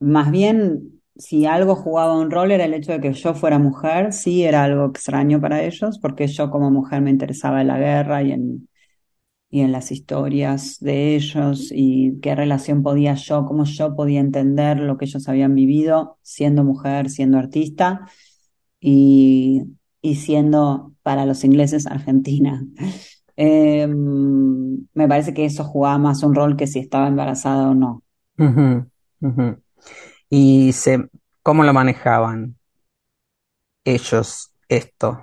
más 0.00 0.30
bien, 0.30 1.00
si 1.16 1.46
algo 1.46 1.76
jugaba 1.76 2.16
un 2.18 2.30
rol 2.30 2.52
era 2.52 2.64
el 2.64 2.74
hecho 2.74 2.92
de 2.92 3.00
que 3.00 3.12
yo 3.12 3.34
fuera 3.34 3.58
mujer, 3.58 4.12
sí 4.12 4.44
era 4.44 4.64
algo 4.64 4.86
extraño 4.86 5.40
para 5.40 5.62
ellos, 5.62 5.98
porque 5.98 6.26
yo 6.26 6.50
como 6.50 6.70
mujer 6.70 7.00
me 7.02 7.10
interesaba 7.10 7.60
en 7.60 7.68
la 7.68 7.78
guerra 7.78 8.22
y 8.22 8.32
en, 8.32 8.68
y 9.54 9.60
en 9.60 9.70
las 9.70 9.92
historias 9.92 10.80
de 10.80 11.14
ellos 11.14 11.68
y 11.70 12.18
qué 12.20 12.34
relación 12.34 12.82
podía 12.82 13.14
yo, 13.14 13.46
cómo 13.46 13.62
yo 13.62 13.94
podía 13.94 14.18
entender 14.18 14.80
lo 14.80 14.98
que 14.98 15.04
ellos 15.04 15.28
habían 15.28 15.54
vivido 15.54 16.18
siendo 16.22 16.64
mujer, 16.64 17.08
siendo 17.08 17.38
artista 17.38 18.00
y, 18.80 19.62
y 20.02 20.16
siendo 20.16 20.92
para 21.04 21.24
los 21.24 21.44
ingleses 21.44 21.86
argentina. 21.86 22.66
Em, 23.36 24.86
me 24.94 25.08
parece 25.08 25.34
que 25.34 25.44
eso 25.44 25.64
jugaba 25.64 25.98
más 25.98 26.22
un 26.22 26.36
rol 26.36 26.56
que 26.56 26.68
si 26.68 26.78
estaba 26.78 27.08
embarazada 27.08 27.68
o 27.68 27.74
no. 27.74 28.02
¿Y 30.30 30.72
se, 30.72 31.08
cómo 31.42 31.64
lo 31.64 31.72
manejaban 31.72 32.56
ellos 33.84 34.52
esto? 34.68 35.20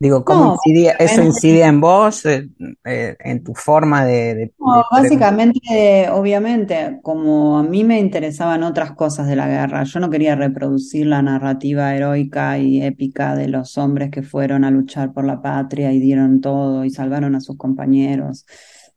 Digo, 0.00 0.24
¿cómo 0.24 0.52
incidía, 0.52 0.92
eso 0.92 1.22
incidía 1.22 1.66
en 1.66 1.80
vos, 1.80 2.24
eh, 2.24 2.48
eh, 2.84 3.16
en 3.18 3.42
tu 3.42 3.52
forma 3.52 4.04
de, 4.04 4.52
No, 4.56 4.84
básicamente, 4.92 6.08
obviamente, 6.12 7.00
como 7.02 7.58
a 7.58 7.64
mí 7.64 7.82
me 7.82 7.98
interesaban 7.98 8.62
otras 8.62 8.92
cosas 8.92 9.26
de 9.26 9.34
la 9.34 9.48
guerra, 9.48 9.82
yo 9.82 9.98
no 9.98 10.08
quería 10.08 10.36
reproducir 10.36 11.06
la 11.06 11.20
narrativa 11.20 11.96
heroica 11.96 12.58
y 12.60 12.80
épica 12.80 13.34
de 13.34 13.48
los 13.48 13.76
hombres 13.76 14.12
que 14.12 14.22
fueron 14.22 14.64
a 14.64 14.70
luchar 14.70 15.12
por 15.12 15.24
la 15.24 15.42
patria 15.42 15.92
y 15.92 15.98
dieron 15.98 16.40
todo 16.40 16.84
y 16.84 16.90
salvaron 16.90 17.34
a 17.34 17.40
sus 17.40 17.56
compañeros, 17.56 18.46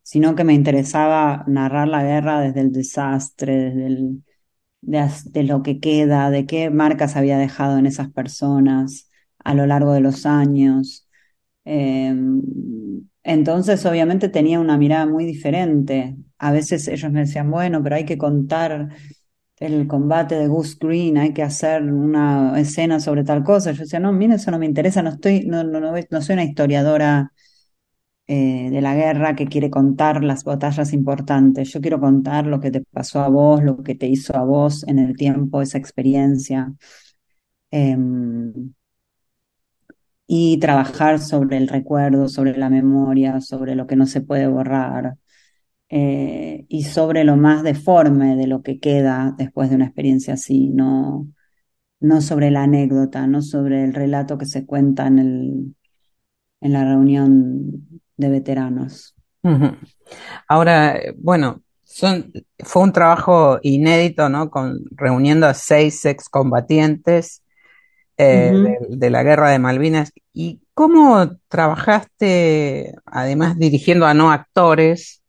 sino 0.04 0.36
que 0.36 0.44
me 0.44 0.54
interesaba 0.54 1.44
narrar 1.48 1.88
la 1.88 2.04
guerra 2.04 2.42
desde 2.42 2.62
el 2.62 2.72
desastre, 2.72 3.72
desde 3.72 3.88
el, 3.88 4.24
de 4.82 5.44
lo 5.44 5.64
que 5.64 5.80
queda, 5.80 6.30
de 6.30 6.46
qué 6.46 6.70
marcas 6.70 7.16
había 7.16 7.40
dejado 7.40 7.80
en 7.80 7.88
esas 7.88 8.12
personas 8.12 9.11
a 9.44 9.54
lo 9.54 9.66
largo 9.68 9.94
de 9.94 10.02
los 10.02 10.26
años. 10.26 11.08
Em, 11.66 12.42
entonces, 13.24 13.86
obviamente 13.86 14.30
tenía 14.30 14.60
una 14.60 14.78
mirada 14.78 15.06
muy 15.06 15.26
diferente. 15.26 16.16
A 16.40 16.52
veces 16.52 16.88
ellos 16.88 17.12
me 17.12 17.22
decían, 17.22 17.52
bueno, 17.52 17.84
pero 17.84 17.96
hay 17.96 18.06
que 18.06 18.18
contar 18.18 18.90
el 19.58 19.88
combate 19.88 20.36
de 20.36 20.48
Goose 20.48 20.78
Green, 20.80 21.18
hay 21.18 21.34
que 21.34 21.44
hacer 21.44 21.84
una 21.84 22.60
escena 22.60 23.00
sobre 23.00 23.24
tal 23.24 23.44
cosa. 23.44 23.72
Yo 23.72 23.84
decía, 23.84 24.00
no, 24.00 24.12
mira, 24.14 24.36
eso 24.36 24.52
no 24.52 24.60
me 24.60 24.66
interesa, 24.66 25.02
no 25.04 25.12
estoy, 25.12 25.46
no, 25.46 25.64
no, 25.64 25.80
no, 25.82 26.22
soy 26.22 26.34
una 26.34 26.44
historiadora 26.46 27.32
eh, 28.28 28.70
de 28.72 28.82
la 28.82 28.96
guerra 28.96 29.36
que 29.36 29.48
quiere 29.48 29.70
contar 29.70 30.24
las 30.24 30.44
batallas 30.44 30.94
importantes. 30.94 31.72
Yo 31.74 31.82
quiero 31.82 32.00
contar 32.00 32.48
lo 32.48 32.60
que 32.60 32.72
te 32.72 32.82
pasó 32.92 33.22
a 33.22 33.30
vos, 33.30 33.64
lo 33.64 33.84
que 33.84 33.96
te 33.96 34.08
hizo 34.08 34.36
a 34.38 34.44
vos 34.44 34.86
en 34.88 35.00
el 35.00 35.16
tiempo, 35.18 35.62
esa 35.62 35.78
experiencia. 35.78 36.74
Em, 37.72 38.74
y 40.34 40.60
trabajar 40.60 41.20
sobre 41.20 41.58
el 41.58 41.68
recuerdo, 41.68 42.30
sobre 42.30 42.58
la 42.58 42.70
memoria, 42.70 43.42
sobre 43.42 43.76
lo 43.76 43.86
que 43.86 43.98
no 43.98 44.06
se 44.06 44.22
puede 44.22 44.48
borrar 44.48 45.18
eh, 45.90 46.66
y 46.70 46.84
sobre 46.84 47.26
lo 47.26 47.36
más 47.36 47.64
deforme 47.64 48.38
de 48.38 48.48
lo 48.48 48.62
que 48.62 48.80
queda 48.80 49.36
después 49.38 49.70
de 49.70 49.76
una 49.76 49.88
experiencia 49.88 50.36
así, 50.36 50.70
no, 50.70 51.28
no 52.00 52.22
sobre 52.22 52.50
la 52.50 52.64
anécdota, 52.64 53.28
no 53.28 53.42
sobre 53.42 53.84
el 53.84 53.94
relato 53.94 54.38
que 54.38 54.46
se 54.46 54.66
cuenta 54.66 55.06
en, 55.06 55.20
el, 55.20 55.76
en 56.62 56.72
la 56.72 56.86
reunión 56.86 57.90
de 58.16 58.30
veteranos. 58.30 59.14
Ahora, 60.48 60.98
bueno, 61.18 61.62
son, 61.84 62.32
fue 62.60 62.84
un 62.84 62.94
trabajo 62.94 63.60
inédito, 63.64 64.30
¿no? 64.30 64.50
Con, 64.50 64.80
reuniendo 64.92 65.46
a 65.46 65.54
seis 65.54 66.06
excombatientes 66.06 67.44
eh, 68.22 68.78
de, 68.90 69.10
la 69.10 69.24
guerra 69.24 69.50
de 69.50 69.60
Malvinas. 69.60 70.12
¿Y 70.34 70.62
cómo 70.74 71.38
trabajaste, 71.48 72.94
además 73.06 73.58
dirigiendo 73.58 74.06
a 74.06 74.14
no 74.14 74.32
actores, 74.32 75.24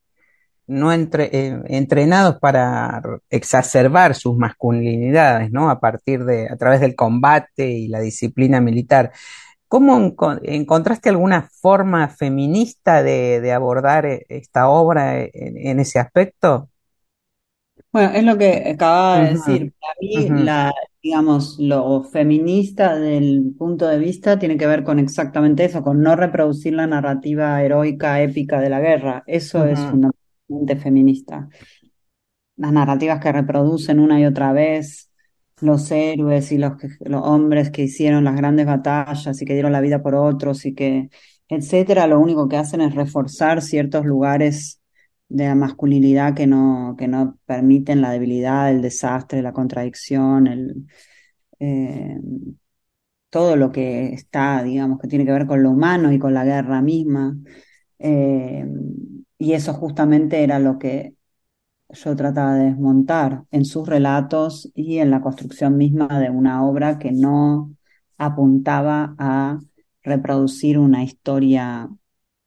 no 0.67 0.93
entre, 0.93 1.31
eh, 1.33 1.63
entrenados 1.67 2.39
para 2.39 3.01
exacerbar 3.31 4.15
sus 4.15 4.37
masculinidades, 4.37 5.51
¿no? 5.51 5.71
A 5.71 5.81
partir 5.81 6.25
de, 6.25 6.49
a 6.49 6.57
través 6.57 6.81
del 6.81 6.95
combate 6.95 7.69
y 7.69 7.89
la 7.89 8.01
disciplina 8.01 8.61
militar. 8.61 9.13
¿Cómo 9.69 10.15
encontraste 10.43 11.09
alguna 11.09 11.49
forma 11.61 12.09
feminista 12.09 13.03
de, 13.03 13.53
abordar 13.53 14.05
eh, 14.07 14.27
esta 14.29 14.69
obra 14.69 15.23
en 15.23 15.81
ese 15.81 15.99
aspecto? 15.99 16.69
Bueno, 17.93 18.11
es 18.15 18.25
lo 18.25 18.39
que 18.39 18.71
acababa 18.75 19.19
de 19.25 19.31
decir. 19.33 19.75
Para 19.79 19.95
mí, 20.01 20.43
la, 20.43 20.73
digamos, 21.03 21.59
lo 21.59 22.03
feminista 22.05 22.97
del 22.97 23.55
punto 23.59 23.87
de 23.87 23.99
vista 23.99 24.39
tiene 24.39 24.57
que 24.57 24.67
ver 24.67 24.83
con 24.83 24.99
exactamente 24.99 25.65
eso, 25.65 25.83
con 25.83 26.01
no 26.01 26.17
reproducir 26.17 26.73
la 26.73 26.87
narrativa 26.87 27.63
heroica, 27.63 28.23
épica 28.23 28.61
de 28.61 28.71
la 28.71 28.81
guerra. 28.81 29.23
Eso 29.27 29.67
es 29.67 29.79
fundamentalmente 29.79 30.77
feminista. 30.77 31.49
Las 32.57 32.73
narrativas 32.73 33.21
que 33.21 33.33
reproducen 33.33 34.01
una 34.01 34.19
y 34.21 34.25
otra 34.25 34.53
vez 34.53 35.11
los 35.61 35.91
héroes 35.91 36.51
y 36.51 36.59
los, 36.59 36.73
los 37.01 37.23
hombres 37.25 37.71
que 37.71 37.83
hicieron 37.83 38.25
las 38.25 38.37
grandes 38.37 38.67
batallas 38.67 39.41
y 39.41 39.45
que 39.45 39.53
dieron 39.53 39.73
la 39.73 39.81
vida 39.81 40.03
por 40.03 40.15
otros 40.15 40.65
y 40.65 40.75
que, 40.75 41.11
etcétera, 41.49 42.07
lo 42.07 42.19
único 42.21 42.49
que 42.49 42.57
hacen 42.57 42.81
es 42.81 42.95
reforzar 42.95 43.63
ciertos 43.63 44.05
lugares 44.07 44.82
de 45.33 45.47
la 45.47 45.55
masculinidad 45.55 46.35
que 46.35 46.47
no, 46.47 46.95
que 46.99 47.09
no 47.09 47.39
permiten 47.47 48.01
la 48.03 48.11
debilidad, 48.11 48.71
el 48.71 48.83
desastre, 48.83 49.43
la 49.43 49.53
contradicción, 49.53 50.47
el, 50.47 50.87
eh, 51.59 52.19
todo 53.31 53.57
lo 53.57 53.73
que 53.73 54.13
está, 54.13 54.63
digamos, 54.63 54.99
que 55.01 55.09
tiene 55.09 55.25
que 55.25 55.33
ver 55.33 55.47
con 55.47 55.63
lo 55.63 55.71
humano 55.71 56.13
y 56.13 56.19
con 56.19 56.35
la 56.35 56.45
guerra 56.45 56.83
misma. 56.83 57.37
Eh, 57.99 58.67
y 59.39 59.53
eso 59.55 59.73
justamente 59.75 60.43
era 60.45 60.59
lo 60.59 60.79
que 60.79 61.15
yo 61.91 62.17
trataba 62.17 62.55
de 62.57 62.67
desmontar 62.67 63.45
en 63.51 63.65
sus 63.65 63.89
relatos 63.89 64.71
y 64.75 64.99
en 64.99 65.11
la 65.11 65.21
construcción 65.23 65.77
misma 65.77 66.09
de 66.21 66.31
una 66.31 66.65
obra 66.65 66.99
que 66.99 67.13
no 67.13 67.75
apuntaba 68.19 69.15
a 69.19 69.59
reproducir 70.03 70.79
una 70.79 71.05
historia 71.05 71.89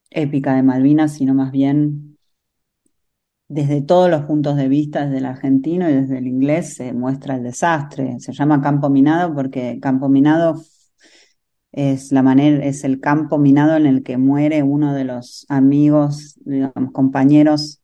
épica 0.10 0.56
de 0.56 0.64
Malvinas, 0.64 1.14
sino 1.14 1.34
más 1.34 1.52
bien 1.52 2.15
desde 3.48 3.82
todos 3.82 4.10
los 4.10 4.24
puntos 4.24 4.56
de 4.58 4.68
vista, 4.68 5.06
desde 5.06 5.20
el 5.20 5.26
argentino 5.26 5.90
y 5.90 5.94
desde 5.94 6.18
el 6.18 6.28
inglés, 6.28 6.76
se 6.76 6.94
muestra 6.94 7.36
el 7.36 7.44
desastre. 7.44 8.20
Se 8.20 8.34
llama 8.34 8.62
campo 8.62 8.90
minado 8.90 9.34
porque 9.36 9.80
campo 9.82 10.10
minado 10.10 10.62
es 11.72 12.12
la 12.12 12.24
manera, 12.24 12.66
es 12.66 12.84
el 12.84 13.00
campo 13.00 13.38
minado 13.38 13.76
en 13.76 13.86
el 13.86 14.04
que 14.04 14.18
muere 14.18 14.64
uno 14.64 14.94
de 14.94 15.04
los 15.04 15.46
amigos, 15.50 16.40
digamos, 16.46 16.92
compañeros 16.94 17.82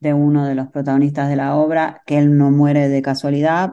de 0.00 0.14
uno 0.14 0.46
de 0.46 0.54
los 0.54 0.68
protagonistas 0.68 1.28
de 1.28 1.36
la 1.36 1.56
obra, 1.56 2.02
que 2.06 2.18
él 2.18 2.36
no 2.36 2.50
muere 2.50 2.88
de 2.88 3.02
casualidad 3.02 3.72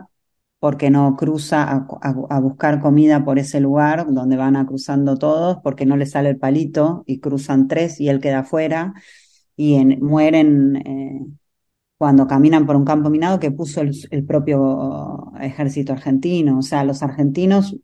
porque 0.59 0.89
no 0.89 1.15
cruza 1.15 1.63
a, 2.01 2.39
buscar 2.39 2.81
comida 2.81 3.23
por 3.23 3.39
ese 3.39 3.59
lugar 3.59 4.07
donde 4.11 4.37
van 4.37 4.55
a 4.55 4.65
cruzando 4.65 5.17
todos, 5.17 5.57
porque 5.63 5.85
no 5.85 5.97
le 5.97 6.05
sale 6.07 6.29
el 6.29 6.37
palito 6.39 7.03
y 7.05 7.19
cruzan 7.19 7.67
tres 7.67 7.99
y 8.01 8.09
él 8.09 8.19
queda 8.19 8.39
afuera 8.39 8.93
y 9.57 9.83
mueren 9.97 10.75
eh, 10.77 11.25
cuando 11.97 12.27
caminan 12.27 12.67
por 12.67 12.75
un 12.75 12.85
campo 12.85 13.09
minado 13.09 13.39
que 13.39 13.51
puso 13.51 13.81
el, 13.81 14.25
propio 14.25 15.33
ejército 15.41 15.93
argentino. 15.93 16.59
O 16.59 16.61
sea, 16.61 16.83
los 16.83 17.01
argentinos 17.01 17.75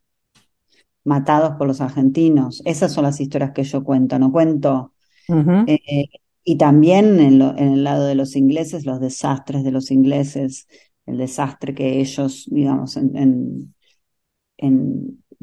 matados 1.03 1.55
por 1.57 1.67
los 1.67 1.81
argentinos. 1.81 2.61
Esas 2.63 2.93
son 2.93 3.03
las 3.03 3.19
historias 3.19 3.51
que 3.51 3.63
yo 3.63 3.83
cuento, 3.83 4.19
no 4.19 4.31
cuento. 4.31 4.93
Eh, 5.67 6.05
y 6.43 6.57
también 6.57 7.19
en, 7.19 7.41
el 7.41 7.83
lado 7.83 8.05
de 8.05 8.15
los 8.15 8.35
ingleses, 8.35 8.85
los 8.85 8.99
desastres 8.99 9.63
de 9.63 9.71
los 9.71 9.89
ingleses, 9.89 10.67
el 11.05 11.17
desastre 11.17 11.73
que 11.73 11.99
ellos, 11.99 12.47
digamos, 12.51 12.97
en, 12.97 13.73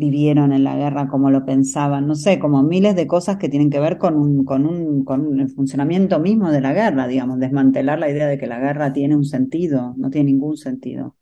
vivieron 0.00 0.52
en 0.52 0.64
la 0.64 0.76
guerra, 0.76 1.08
como 1.08 1.30
lo 1.30 1.44
pensaban, 1.44 2.06
no 2.06 2.14
sé, 2.14 2.38
como 2.40 2.62
miles 2.62 2.96
de 2.96 3.06
cosas 3.06 3.36
que 3.36 3.48
tienen 3.50 3.70
que 3.70 3.80
ver 3.80 3.98
con, 3.98 4.16
un, 4.16 4.44
con, 4.46 4.66
un, 4.66 5.04
con 5.04 5.38
el 5.38 5.50
funcionamiento 5.50 6.18
mismo 6.20 6.50
de 6.50 6.60
la 6.62 6.72
guerra, 6.72 7.06
digamos, 7.06 7.38
desmantelar 7.38 7.98
la 7.98 8.10
idea 8.10 8.26
de 8.26 8.38
que 8.38 8.46
la 8.46 8.58
guerra 8.60 8.92
tiene 8.92 9.14
un 9.16 9.24
sentido, 9.24 9.94
no 9.98 10.10
tiene 10.10 10.32
ningún 10.32 10.56
sentido. 10.56 11.16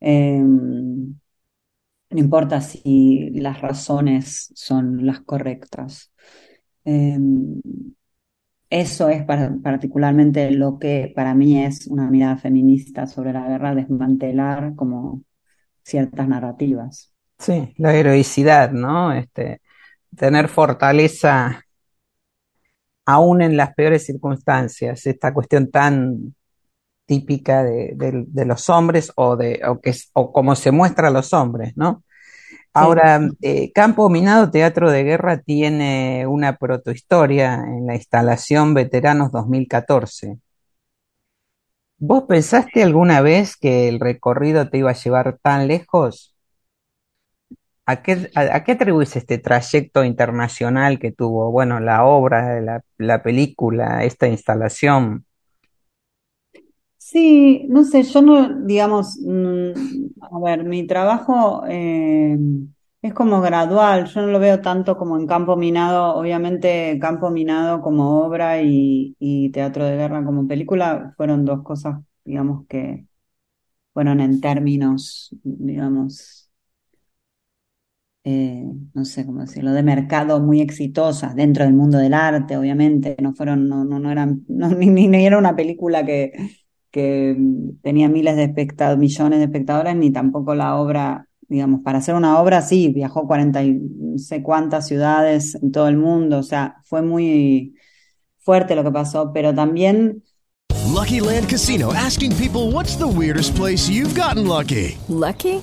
Em, 0.00 1.14
no 2.10 2.18
importa 2.20 2.60
si 2.60 3.30
las 3.32 3.60
razones 3.60 4.52
son 4.54 5.06
las 5.06 5.20
correctas. 5.22 6.12
Em, 6.84 7.60
eso 8.70 9.08
es 9.08 9.24
particularmente 9.24 10.50
lo 10.50 10.78
que 10.78 11.12
para 11.14 11.34
mí 11.34 11.62
es 11.64 11.86
una 11.86 12.10
mirada 12.10 12.36
feminista 12.36 13.06
sobre 13.06 13.32
la 13.32 13.46
guerra, 13.48 13.74
desmantelar 13.74 14.74
como 14.74 15.22
ciertas 15.84 16.28
narrativas. 16.28 17.14
Sí, 17.38 17.74
la 17.78 17.94
heroicidad, 17.94 18.72
¿no? 18.72 19.12
Este, 19.12 19.60
tener 20.16 20.48
fortaleza 20.48 21.62
aún 23.06 23.40
en 23.42 23.56
las 23.56 23.74
peores 23.74 24.04
circunstancias, 24.04 25.06
esta 25.06 25.32
cuestión 25.32 25.70
tan 25.70 26.34
típica 27.06 27.64
de, 27.64 28.26
los 28.44 28.68
hombres 28.68 29.12
o 29.16 29.34
de 29.36 29.62
o 29.66 29.80
que 29.80 29.94
o 30.12 30.30
como 30.30 30.54
se 30.54 30.72
muestra 30.72 31.08
a 31.08 31.10
los 31.10 31.32
hombres, 31.32 31.72
¿no? 31.76 32.04
Ahora, 32.74 33.20
eh, 33.40 33.72
Campo 33.72 34.10
Minado 34.10 34.50
Teatro 34.50 34.90
de 34.90 35.04
Guerra 35.04 35.40
tiene 35.40 36.26
una 36.26 36.58
protohistoria 36.58 37.54
en 37.54 37.86
la 37.86 37.94
instalación 37.94 38.74
Veteranos 38.74 39.32
2014. 39.32 40.38
¿Vos 41.96 42.24
pensaste 42.28 42.82
alguna 42.82 43.22
vez 43.22 43.56
que 43.56 43.88
el 43.88 44.00
recorrido 44.00 44.68
te 44.68 44.78
iba 44.78 44.90
a 44.90 44.94
llevar 44.94 45.38
tan 45.42 45.66
lejos? 45.66 46.37
¿A 47.90 47.94
qué, 48.02 48.30
a, 48.34 48.56
atribuís 48.72 49.16
este 49.16 49.38
trayecto 49.38 50.04
internacional 50.04 50.98
que 50.98 51.10
tuvo, 51.12 51.50
bueno, 51.50 51.80
la 51.80 52.04
obra, 52.04 52.60
la, 52.60 52.82
la 52.98 53.22
película, 53.22 54.04
esta 54.04 54.28
instalación? 54.28 55.24
Sí, 56.96 57.64
no 57.68 57.84
sé, 57.84 58.02
yo 58.02 58.20
no, 58.22 58.66
digamos, 58.66 59.18
mm, 59.24 59.70
a 60.20 60.38
ver, 60.40 60.64
mi 60.64 60.86
trabajo 60.86 61.64
eh, 61.68 62.36
es 63.02 63.14
como 63.14 63.40
gradual, 63.40 64.06
yo 64.06 64.20
no 64.22 64.26
lo 64.28 64.38
veo 64.40 64.60
tanto 64.60 64.96
como 64.98 65.16
en 65.18 65.26
campo 65.26 65.56
minado, 65.56 66.16
obviamente 66.16 66.98
campo 67.00 67.30
minado 67.30 67.80
como 67.80 68.20
obra 68.24 68.60
y 68.62 69.50
teatro 69.52 69.84
de 69.86 69.96
guerra 69.96 70.24
como 70.24 70.46
película 70.48 71.14
fueron 71.16 71.44
dos 71.44 71.62
cosas, 71.62 72.00
digamos, 72.24 72.66
que 72.68 73.06
fueron 73.94 74.20
en 74.20 74.40
términos, 74.40 75.30
digamos, 75.44 76.47
eh, 78.30 78.64
no 78.94 79.04
sé 79.04 79.24
cómo 79.24 79.40
decirlo, 79.40 79.72
de 79.72 79.82
mercado 79.82 80.40
muy 80.40 80.60
exitosas 80.60 81.34
dentro 81.34 81.64
del 81.64 81.74
mundo 81.74 81.98
del 81.98 82.14
arte, 82.14 82.56
obviamente, 82.56 83.16
no 83.22 83.32
fueron, 83.34 83.68
no, 83.68 83.84
no, 83.84 83.98
no 83.98 84.10
eran, 84.10 84.44
no, 84.48 84.68
ni, 84.70 84.88
ni 84.88 85.26
era 85.26 85.38
una 85.38 85.56
película 85.56 86.04
que 86.04 86.32
que 86.90 87.34
mm, 87.38 87.80
tenía 87.82 88.08
miles 88.08 88.36
de 88.36 88.44
espectadores, 88.44 88.98
millones 88.98 89.38
de 89.38 89.44
espectadores, 89.44 89.96
ni 89.96 90.12
tampoco 90.12 90.54
la 90.54 90.76
obra, 90.76 91.28
digamos, 91.48 91.80
para 91.82 91.98
hacer 91.98 92.14
una 92.14 92.40
obra, 92.40 92.62
sí, 92.62 92.88
viajó 92.88 93.26
40 93.26 93.62
y 93.64 93.72
no 93.74 94.18
sé 94.18 94.42
cuántas 94.42 94.86
ciudades 94.86 95.54
en 95.56 95.72
todo 95.72 95.88
el 95.88 95.96
mundo, 95.96 96.38
o 96.38 96.42
sea, 96.42 96.76
fue 96.84 97.02
muy 97.02 97.74
fuerte 98.38 98.74
lo 98.74 98.84
que 98.84 98.90
pasó, 98.90 99.32
pero 99.32 99.54
también... 99.54 100.22
Lucky 100.92 101.20
Land 101.20 101.48
Casino, 101.48 101.92
asking 101.92 102.32
people 102.32 102.72
what's 102.72 102.96
the 102.96 103.06
weirdest 103.06 103.54
place 103.54 103.88
you've 103.88 104.18
gotten 104.18 104.48
lucky. 104.48 104.96
Lucky? 105.08 105.62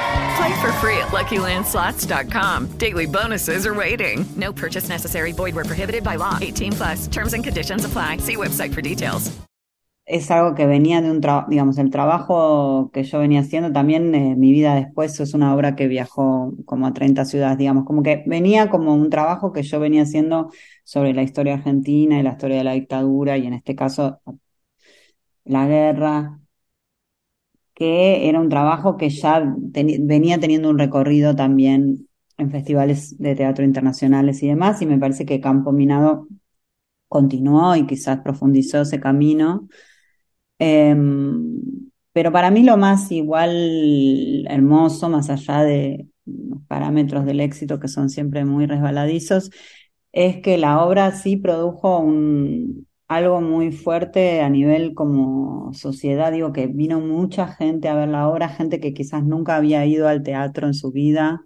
Play 0.41 0.59
for 0.59 0.71
free 0.81 0.97
at 0.97 1.09
LuckyLandSlots.com. 1.09 2.77
Daily 2.77 3.05
bonuses 3.05 3.67
are 3.67 3.75
waiting. 3.75 4.25
No 4.35 4.51
purchase 4.51 4.89
necessary. 4.89 5.33
Void 5.33 5.53
where 5.53 5.65
prohibited 5.65 6.03
by 6.03 6.15
law. 6.15 6.39
18 6.41 6.71
plus. 6.71 7.07
Terms 7.07 7.33
and 7.33 7.43
conditions 7.43 7.85
apply. 7.85 8.17
See 8.17 8.37
website 8.37 8.73
for 8.73 8.81
details. 8.81 9.31
es 10.05 10.31
algo 10.31 10.55
que 10.55 10.65
venía 10.65 10.99
de 11.01 11.11
un 11.11 11.21
trabajo, 11.21 11.49
digamos, 11.49 11.77
el 11.77 11.89
trabajo 11.89 12.89
que 12.91 13.03
yo 13.03 13.19
venía 13.19 13.41
haciendo 13.41 13.71
también, 13.71 14.13
eh, 14.15 14.35
mi 14.35 14.51
vida 14.51 14.75
después 14.75 15.17
es 15.19 15.33
una 15.33 15.55
obra 15.55 15.75
que 15.75 15.87
viajó 15.87 16.53
como 16.65 16.87
a 16.87 16.93
30 16.93 17.23
ciudades, 17.23 17.57
digamos, 17.57 17.85
como 17.85 18.03
que 18.03 18.23
venía 18.25 18.69
como 18.69 18.93
un 18.93 19.09
trabajo 19.09 19.53
que 19.53 19.63
yo 19.63 19.79
venía 19.79 20.01
haciendo 20.01 20.51
sobre 20.83 21.13
la 21.13 21.21
historia 21.23 21.53
argentina 21.53 22.19
y 22.19 22.23
la 22.23 22.31
historia 22.31 22.57
de 22.57 22.63
la 22.65 22.73
dictadura 22.73 23.37
y 23.37 23.47
en 23.47 23.53
este 23.53 23.75
caso 23.75 24.19
la 25.45 25.67
guerra, 25.67 26.40
que 27.73 28.29
era 28.29 28.39
un 28.39 28.49
trabajo 28.49 28.97
que 28.97 29.09
ya 29.09 29.43
venía 29.55 30.39
teniendo 30.39 30.69
un 30.69 30.79
recorrido 30.79 31.35
también 31.35 32.07
en 32.37 32.51
festivales 32.51 33.17
de 33.19 33.35
teatro 33.35 33.63
internacionales 33.63 34.41
y 34.43 34.47
demás, 34.47 34.81
y 34.81 34.85
me 34.85 34.97
parece 34.97 35.25
que 35.25 35.41
Campo 35.41 35.71
Minado 35.71 36.27
continuó 37.07 37.75
y 37.75 37.85
quizás 37.85 38.19
profundizó 38.21 38.81
ese 38.81 38.99
camino. 38.99 39.67
Em, 40.59 41.59
pero 42.13 42.31
para 42.31 42.51
mí 42.51 42.63
lo 42.63 42.77
más 42.77 43.11
igual 43.11 44.45
hermoso, 44.49 45.09
más 45.09 45.29
allá 45.29 45.63
de 45.63 46.07
los 46.25 46.61
parámetros 46.67 47.25
del 47.25 47.39
éxito 47.39 47.79
que 47.79 47.87
son 47.87 48.09
siempre 48.09 48.45
muy 48.45 48.65
resbaladizos, 48.65 49.51
es 50.11 50.37
que 50.41 50.57
la 50.57 50.83
obra 50.83 51.11
sí 51.11 51.37
produjo 51.37 51.99
un, 51.99 52.87
algo 53.11 53.41
muy 53.41 53.71
fuerte 53.73 54.41
a 54.41 54.49
nivel 54.49 54.93
como 54.95 55.73
sociedad, 55.73 56.31
digo 56.31 56.53
que 56.53 56.67
vino 56.67 57.01
mucha 57.01 57.47
gente 57.49 57.89
a 57.89 57.95
ver 57.95 58.07
la 58.09 58.29
obra, 58.29 58.47
gente 58.49 58.79
que 58.79 58.93
quizás 58.93 59.23
nunca 59.23 59.57
había 59.57 59.85
ido 59.85 60.07
al 60.07 60.23
teatro 60.23 60.67
en 60.67 60.73
su 60.73 60.91
vida, 60.93 61.41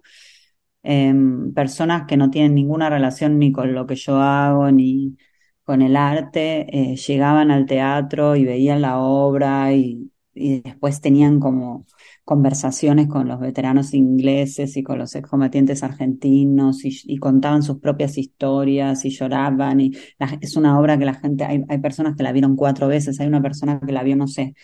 em, 0.82 1.52
personas 1.54 2.06
que 2.06 2.16
no 2.16 2.30
tienen 2.30 2.54
ninguna 2.54 2.90
relación 2.90 3.38
ni 3.38 3.52
con 3.52 3.74
lo 3.74 3.86
que 3.86 3.96
yo 3.96 4.16
hago, 4.20 4.70
ni, 4.70 5.16
con 5.64 5.82
el 5.82 5.96
arte, 5.96 6.66
eh, 6.92 6.96
llegaban 6.96 7.50
al 7.50 7.66
teatro 7.66 8.36
y 8.36 8.44
veían 8.44 8.82
la 8.82 8.98
obra 8.98 9.72
y, 9.74 10.12
después 10.36 11.00
tenían 11.00 11.40
como 11.40 11.86
conversaciones 12.24 13.08
con 13.08 13.28
los 13.28 13.40
veteranos 13.40 13.94
ingleses 13.94 14.76
y 14.76 14.82
con 14.82 14.98
los 14.98 15.14
excombatientes 15.14 15.82
argentinos 15.82 16.84
y, 16.84 17.18
contaban 17.18 17.62
sus 17.62 17.78
propias 17.78 18.18
historias 18.18 19.04
y 19.04 19.10
lloraban. 19.10 19.80
Y 19.80 19.92
es 20.40 20.56
una 20.56 20.78
obra 20.78 20.98
que 20.98 21.04
la 21.06 21.14
gente, 21.14 21.44
hay, 21.44 21.62
hay 21.68 21.78
personas 21.78 22.16
que 22.16 22.22
la 22.22 22.32
vieron 22.32 22.56
cuatro 22.56 22.88
veces, 22.88 23.20
hay 23.20 23.26
una 23.28 23.42
persona 23.42 23.80
que 23.80 23.92
la 23.92 24.02
vio, 24.02 24.16
no 24.16 24.28
sé, 24.28 24.54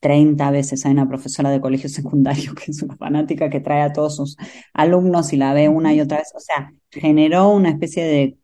30 0.00 0.50
veces. 0.50 0.84
Hay 0.86 0.92
una 0.92 1.08
profesora 1.08 1.50
de 1.50 1.60
colegio 1.60 1.88
secundario 1.90 2.54
que 2.54 2.70
es 2.70 2.82
una 2.82 2.96
fanática 2.96 3.50
que 3.50 3.60
trae 3.60 3.82
a 3.82 3.92
todos 3.92 4.16
sus 4.16 4.36
alumnos 4.72 5.32
y 5.32 5.36
la 5.36 5.52
ve 5.54 5.68
una 5.68 5.94
y 5.94 6.00
otra 6.00 6.18
vez. 6.18 6.32
O 6.34 6.40
sea, 6.40 6.72
generó 6.90 7.50
una 7.50 7.70
especie 7.70 8.04
de 8.04 8.38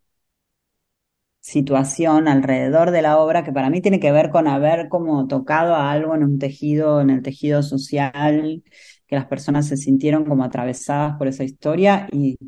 situación 1.42 2.28
alrededor 2.28 2.92
de 2.92 3.02
la 3.02 3.18
obra 3.20 3.44
que 3.44 3.52
para 3.52 3.70
mí 3.70 3.82
tiene 3.82 4.00
que 4.00 4.12
ver 4.12 4.30
con 4.30 4.48
haber 4.48 4.88
como 4.90 5.28
tocado 5.28 5.76
a 5.76 5.92
algo 5.92 6.16
en 6.16 6.24
un 6.24 6.40
tejido, 6.40 7.02
en 7.02 7.10
el 7.10 7.22
tejido 7.22 7.62
social, 7.64 8.64
que 9.08 9.16
las 9.16 9.26
personas 9.26 9.68
se 9.68 9.78
sintieron 9.78 10.24
como 10.26 10.44
atravesadas 10.44 11.18
por 11.18 11.28
esa 11.28 11.44
historia 11.44 12.08
y, 12.12 12.38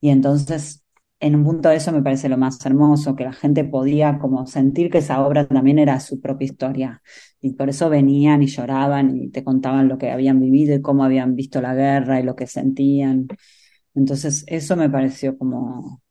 y 0.00 0.10
entonces 0.10 0.84
en 1.20 1.36
un 1.36 1.44
punto 1.44 1.68
de 1.68 1.76
eso 1.76 1.92
me 1.92 2.02
parece 2.02 2.28
lo 2.30 2.38
más 2.38 2.64
hermoso, 2.64 3.14
que 3.16 3.24
la 3.24 3.32
gente 3.34 3.64
podía 3.64 4.18
como 4.18 4.46
sentir 4.46 4.90
que 4.90 4.98
esa 4.98 5.22
obra 5.26 5.46
también 5.46 5.78
era 5.78 6.00
su 6.00 6.18
propia 6.20 6.46
historia. 6.46 7.02
Y 7.42 7.54
por 7.54 7.68
eso 7.68 7.90
venían 7.90 8.42
y 8.42 8.46
lloraban 8.46 9.16
y 9.18 9.28
te 9.30 9.44
contaban 9.44 9.88
lo 9.88 9.98
que 9.98 10.10
habían 10.10 10.40
vivido 10.40 10.74
y 10.74 10.80
cómo 10.82 11.04
habían 11.04 11.36
visto 11.36 11.60
la 11.60 11.74
guerra 11.74 12.20
y 12.20 12.22
lo 12.24 12.36
que 12.36 12.46
sentían. 12.46 13.28
Entonces 13.94 14.44
eso 14.48 14.76
me 14.76 14.90
pareció 14.90 15.38
como 15.38 16.02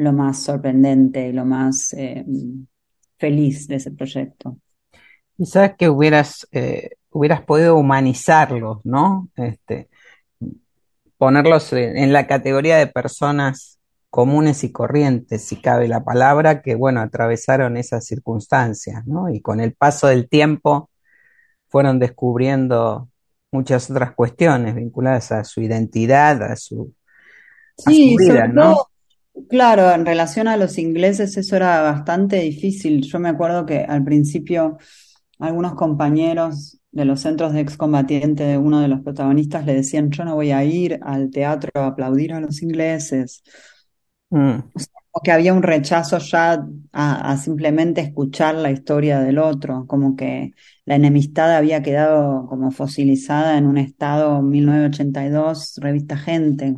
lo 0.00 0.12
más 0.12 0.42
sorprendente 0.42 1.28
y 1.28 1.32
lo 1.32 1.44
más 1.44 1.92
eh, 1.92 2.24
feliz 3.18 3.68
de 3.68 3.76
ese 3.76 3.90
proyecto. 3.90 4.56
Quizás 5.36 5.76
que 5.76 5.88
hubieras, 5.88 6.48
eh, 6.52 6.90
hubieras 7.10 7.42
podido 7.42 7.76
humanizarlos, 7.76 8.78
¿no? 8.84 9.28
Este, 9.36 9.88
ponerlos 11.18 11.72
en 11.72 12.12
la 12.12 12.26
categoría 12.26 12.78
de 12.78 12.86
personas 12.86 13.78
comunes 14.08 14.64
y 14.64 14.72
corrientes, 14.72 15.44
si 15.44 15.60
cabe 15.60 15.86
la 15.86 16.02
palabra, 16.02 16.62
que 16.62 16.74
bueno, 16.74 17.00
atravesaron 17.00 17.76
esas 17.76 18.06
circunstancias, 18.06 19.06
¿no? 19.06 19.28
Y 19.28 19.40
con 19.40 19.60
el 19.60 19.74
paso 19.74 20.08
del 20.08 20.28
tiempo 20.28 20.90
fueron 21.68 21.98
descubriendo 21.98 23.08
muchas 23.52 23.90
otras 23.90 24.14
cuestiones 24.14 24.74
vinculadas 24.74 25.30
a 25.32 25.44
su 25.44 25.60
identidad, 25.60 26.42
a 26.42 26.56
su, 26.56 26.94
a 27.84 27.90
Sí, 27.90 28.12
su 28.12 28.16
vida, 28.16 28.46
sobre 28.46 28.48
¿no? 28.48 28.62
todo, 28.62 28.90
claro, 29.48 29.90
en 29.92 30.06
relación 30.06 30.48
a 30.48 30.56
los 30.56 30.78
ingleses 30.78 31.36
eso 31.36 31.56
era 31.56 31.82
bastante 31.82 32.36
difícil. 32.40 33.02
Yo 33.02 33.18
me 33.18 33.28
acuerdo 33.28 33.66
que 33.66 33.80
al 33.80 34.04
principio 34.04 34.78
algunos 35.38 35.74
compañeros 35.74 36.78
de 36.92 37.04
los 37.06 37.20
centros 37.22 37.52
de 37.54 37.60
excombatientes 37.60 38.46
de 38.48 38.58
uno 38.58 38.80
de 38.80 38.88
los 38.88 39.00
protagonistas 39.02 39.66
le 39.66 39.74
decían, 39.74 40.10
yo 40.10 40.24
no 40.24 40.36
voy 40.36 40.52
a 40.52 40.64
ir 40.64 41.00
al 41.02 41.30
teatro 41.30 41.70
a 41.76 41.88
aplaudir 41.88 42.32
a 42.34 42.40
los 42.40 42.62
ingleses. 42.62 43.42
Mm, 44.30 44.60
O 44.72 44.78
sea, 44.78 44.88
que 45.24 45.32
había 45.32 45.52
un 45.54 45.62
rechazo 45.62 46.18
ya 46.18 46.64
a, 46.92 47.32
a 47.32 47.36
simplemente 47.36 48.00
escuchar 48.00 48.54
la 48.54 48.70
historia 48.70 49.20
del 49.20 49.38
otro, 49.38 49.86
como 49.86 50.14
que 50.16 50.52
la 50.84 50.94
enemistad 50.96 51.56
había 51.56 51.82
quedado 51.82 52.46
como 52.48 52.70
fosilizada 52.70 53.58
en 53.58 53.66
un 53.66 53.78
estado 53.78 54.40
1982, 54.42 55.76
revista 55.82 56.16
Gente. 56.16 56.76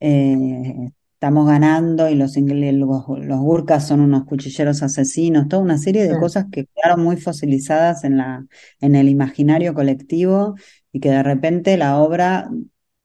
Eh, 0.00 0.90
estamos 1.18 1.46
ganando 1.48 2.08
y 2.08 2.14
los, 2.14 2.36
ingle- 2.36 2.72
los, 2.72 3.04
los 3.26 3.40
gurkas 3.40 3.86
son 3.88 4.00
unos 4.00 4.24
cuchilleros 4.24 4.82
asesinos, 4.82 5.48
toda 5.48 5.62
una 5.62 5.78
serie 5.78 6.06
de 6.06 6.16
sí. 6.16 6.16
cosas 6.16 6.46
que 6.52 6.66
quedaron 6.66 7.02
muy 7.02 7.16
fosilizadas 7.16 8.04
en 8.04 8.18
la, 8.18 8.46
en 8.80 8.94
el 8.96 9.08
imaginario 9.08 9.74
colectivo 9.74 10.54
y 10.92 11.00
que 11.00 11.10
de 11.10 11.22
repente 11.24 11.76
la 11.76 11.98
obra 11.98 12.48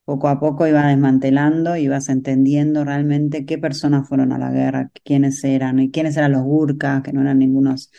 poco 0.05 0.27
a 0.27 0.39
poco 0.39 0.67
iba 0.67 0.85
desmantelando 0.87 1.75
ibas 1.77 2.09
entendiendo 2.09 2.83
realmente 2.83 3.45
qué 3.45 3.57
personas 3.57 4.07
fueron 4.07 4.31
a 4.33 4.37
la 4.37 4.51
guerra, 4.51 4.91
quiénes 5.03 5.43
eran, 5.43 5.79
y 5.79 5.91
quiénes 5.91 6.17
eran 6.17 6.33
los 6.33 6.43
gurkas, 6.43 7.01
que 7.03 7.13
no 7.13 7.21
eran 7.21 7.39
ningunos 7.39 7.91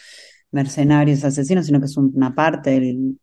mercenarios 0.52 1.24
asesinos, 1.24 1.66
sino 1.66 1.80
que 1.80 1.86
es 1.86 1.96
una 1.96 2.34
parte 2.34 2.70
del, 2.80 3.18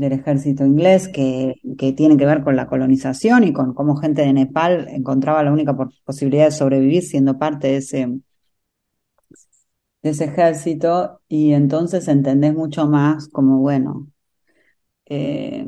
del 0.00 0.12
ejército 0.14 0.64
inglés 0.64 1.08
que, 1.08 1.54
que 1.78 1.92
tiene 1.92 2.16
que 2.16 2.26
ver 2.26 2.42
con 2.42 2.56
la 2.56 2.66
colonización 2.66 3.44
y 3.44 3.52
con 3.52 3.74
cómo 3.74 3.96
gente 3.96 4.22
de 4.22 4.32
Nepal 4.32 4.88
encontraba 4.88 5.42
la 5.44 5.52
única 5.52 5.76
posibilidad 6.04 6.46
de 6.46 6.50
sobrevivir 6.52 7.02
siendo 7.02 7.38
parte 7.38 7.68
de 7.68 7.76
ese, 7.78 8.08
de 10.02 10.10
ese 10.10 10.24
ejército 10.24 11.20
y 11.28 11.52
entonces 11.52 12.08
entendés 12.08 12.54
mucho 12.54 12.86
más 12.86 13.28
como, 13.28 13.58
bueno, 13.60 14.08
eh, 15.06 15.66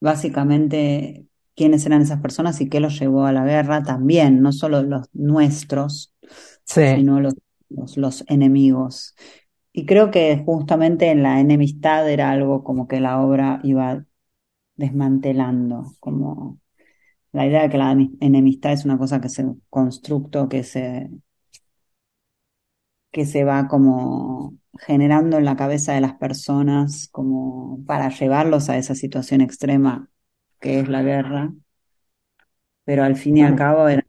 básicamente 0.00 1.26
quiénes 1.54 1.86
eran 1.86 2.02
esas 2.02 2.20
personas 2.20 2.60
y 2.60 2.68
qué 2.68 2.80
los 2.80 2.98
llevó 2.98 3.24
a 3.26 3.32
la 3.32 3.44
guerra 3.44 3.82
también, 3.82 4.42
no 4.42 4.52
solo 4.52 4.82
los 4.82 5.08
nuestros, 5.14 6.14
Sí, 6.64 6.82
sino 6.82 7.20
los, 7.20 7.34
los, 7.68 7.96
los 7.96 8.24
enemigos. 8.28 9.14
Y 9.76 9.84
creo 9.84 10.10
que 10.10 10.42
justamente 10.46 11.10
en 11.10 11.22
la 11.22 11.38
enemistad 11.38 12.08
era 12.10 12.30
algo 12.30 12.64
como 12.64 12.88
que 12.88 12.98
la 12.98 13.20
obra 13.20 13.60
iba 13.62 14.06
desmantelando, 14.76 15.94
como 16.00 16.60
la 17.32 17.46
idea 17.46 17.62
de 17.62 17.70
que 17.70 17.78
la 17.78 17.92
enemistad 18.20 18.72
es 18.72 18.86
una 18.86 18.98
cosa 18.98 19.20
que 19.20 19.28
se 19.28 19.44
constructo, 19.70 20.48
que 20.48 20.64
se, 20.64 21.10
que 23.10 23.26
se 23.26 23.44
va 23.44 23.68
como 23.68 24.54
generando 24.78 25.36
en 25.38 25.44
la 25.44 25.56
cabeza 25.56 25.92
de 25.92 26.00
las 26.00 26.14
personas 26.14 27.08
como 27.12 27.84
para 27.86 28.08
llevarlos 28.10 28.70
a 28.70 28.78
esa 28.78 28.94
situación 28.94 29.42
extrema 29.42 30.08
que 30.58 30.80
es 30.80 30.88
la 30.88 31.02
guerra, 31.02 31.52
pero 32.84 33.04
al 33.04 33.16
fin 33.16 33.36
y 33.38 33.42
al 33.42 33.56
cabo 33.56 33.88
eran 33.88 34.06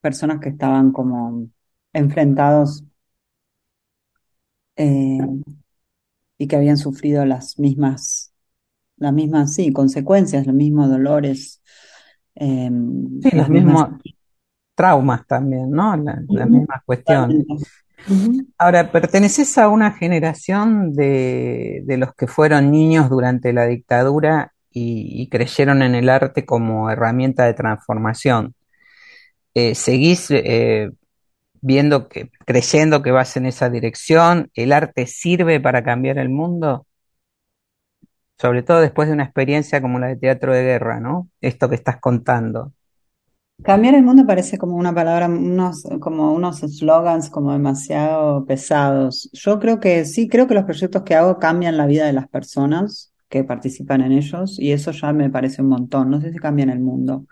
personas 0.00 0.40
que 0.40 0.50
estaban 0.50 0.92
como 0.92 1.48
enfrentados 1.92 2.84
eh, 4.76 5.20
y 6.38 6.48
que 6.48 6.56
habían 6.56 6.76
sufrido 6.78 7.24
las 7.24 7.58
mismas, 7.58 8.32
las 8.96 9.12
mismas, 9.12 9.54
sí, 9.54 9.72
consecuencias, 9.72 10.46
los 10.46 10.56
mismos 10.56 10.90
dolores, 10.90 11.62
eh, 12.36 12.70
sí, 13.20 13.30
los 13.34 13.48
las 13.50 13.50
mismos 13.50 13.88
traumas 14.74 15.26
también, 15.26 15.70
¿no? 15.72 15.96
La, 15.96 16.22
las 16.30 16.50
Ujú, 16.50 16.50
mismas 16.50 16.82
cuestiones. 16.86 17.46
Ahora, 18.58 18.92
perteneces 18.92 19.58
a 19.58 19.68
una 19.68 19.92
generación 19.92 20.92
de, 20.94 21.82
de 21.84 21.96
los 21.96 22.14
que 22.14 22.26
fueron 22.28 22.70
niños 22.70 23.10
durante 23.10 23.52
la 23.52 23.66
dictadura 23.66 24.52
y, 24.70 25.22
y 25.22 25.28
creyeron 25.28 25.82
en 25.82 25.94
el 25.96 26.08
arte 26.08 26.46
como 26.46 26.88
herramienta 26.90 27.44
de 27.46 27.54
transformación. 27.54 28.54
Eh, 29.54 29.74
¿seguís 29.74 30.30
eh, 30.30 30.90
viendo 31.62 32.08
que, 32.08 32.30
creyendo 32.44 33.02
que 33.02 33.10
vas 33.12 33.36
en 33.38 33.46
esa 33.46 33.70
dirección? 33.70 34.50
¿El 34.54 34.72
arte 34.72 35.06
sirve 35.06 35.60
para 35.60 35.82
cambiar 35.82 36.18
el 36.18 36.28
mundo? 36.28 36.86
Sobre 38.38 38.62
todo 38.62 38.80
después 38.80 39.08
de 39.08 39.14
una 39.14 39.24
experiencia 39.24 39.80
como 39.80 39.98
la 39.98 40.08
de 40.08 40.16
teatro 40.16 40.52
de 40.52 40.62
guerra, 40.62 41.00
¿no? 41.00 41.28
Esto 41.40 41.68
que 41.68 41.76
estás 41.76 41.98
contando. 42.00 42.72
Cambiar 43.62 43.94
el 43.94 44.02
mundo 44.02 44.26
parece 44.26 44.58
como 44.58 44.76
una 44.76 44.92
palabra, 44.92 45.28
unos, 45.28 45.84
como 46.00 46.32
unos 46.32 46.58
slogans 46.60 47.30
como 47.30 47.52
demasiado 47.52 48.44
pesados. 48.44 49.30
Yo 49.32 49.60
creo 49.60 49.78
que 49.78 50.04
sí, 50.04 50.28
creo 50.28 50.48
que 50.48 50.54
los 50.54 50.64
proyectos 50.64 51.02
que 51.04 51.14
hago 51.14 51.38
cambian 51.38 51.76
la 51.76 51.86
vida 51.86 52.04
de 52.04 52.12
las 52.12 52.28
personas 52.28 53.12
que 53.28 53.44
participan 53.44 54.00
en 54.00 54.12
ellos 54.12 54.58
y 54.58 54.72
eso 54.72 54.90
ya 54.90 55.12
me 55.12 55.30
parece 55.30 55.62
un 55.62 55.68
montón. 55.68 56.10
No 56.10 56.20
sé 56.20 56.32
si 56.32 56.38
cambian 56.38 56.70
el 56.70 56.80
mundo, 56.80 57.26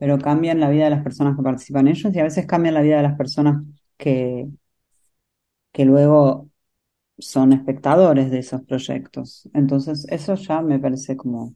pero 0.00 0.18
cambian 0.18 0.60
la 0.60 0.70
vida 0.70 0.84
de 0.84 0.90
las 0.90 1.02
personas 1.02 1.36
que 1.36 1.42
participan 1.42 1.86
en 1.86 1.94
ellos 1.94 2.14
y 2.14 2.18
a 2.18 2.24
veces 2.24 2.46
cambian 2.46 2.72
la 2.72 2.80
vida 2.80 2.96
de 2.96 3.02
las 3.02 3.18
personas 3.18 3.62
que, 3.98 4.48
que 5.72 5.84
luego 5.84 6.48
son 7.18 7.52
espectadores 7.52 8.30
de 8.30 8.38
esos 8.38 8.62
proyectos. 8.62 9.46
Entonces, 9.52 10.06
eso 10.08 10.36
ya 10.36 10.62
me 10.62 10.78
parece 10.78 11.18
como 11.18 11.54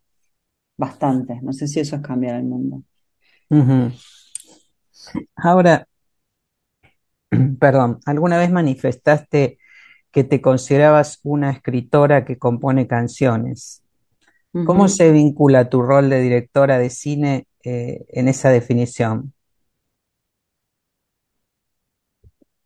bastante. 0.76 1.40
No 1.40 1.54
sé 1.54 1.66
si 1.66 1.80
eso 1.80 1.96
es 1.96 2.02
cambiar 2.02 2.37
el 2.37 2.44
mundo. 2.44 2.83
Ahora, 5.37 5.88
perdón, 7.59 8.00
¿alguna 8.04 8.37
vez 8.37 8.50
manifestaste 8.50 9.57
que 10.11 10.22
te 10.22 10.42
considerabas 10.42 11.18
una 11.22 11.50
escritora 11.50 12.26
que 12.26 12.37
compone 12.37 12.87
canciones? 12.87 13.83
¿Cómo 14.66 14.88
se 14.88 15.11
vincula 15.12 15.70
tu 15.70 15.80
rol 15.80 16.11
de 16.11 16.20
directora 16.20 16.78
de 16.78 16.90
cine 16.90 17.46
eh, 17.64 18.05
en 18.09 18.29
esa 18.29 18.50
definición? 18.50 19.33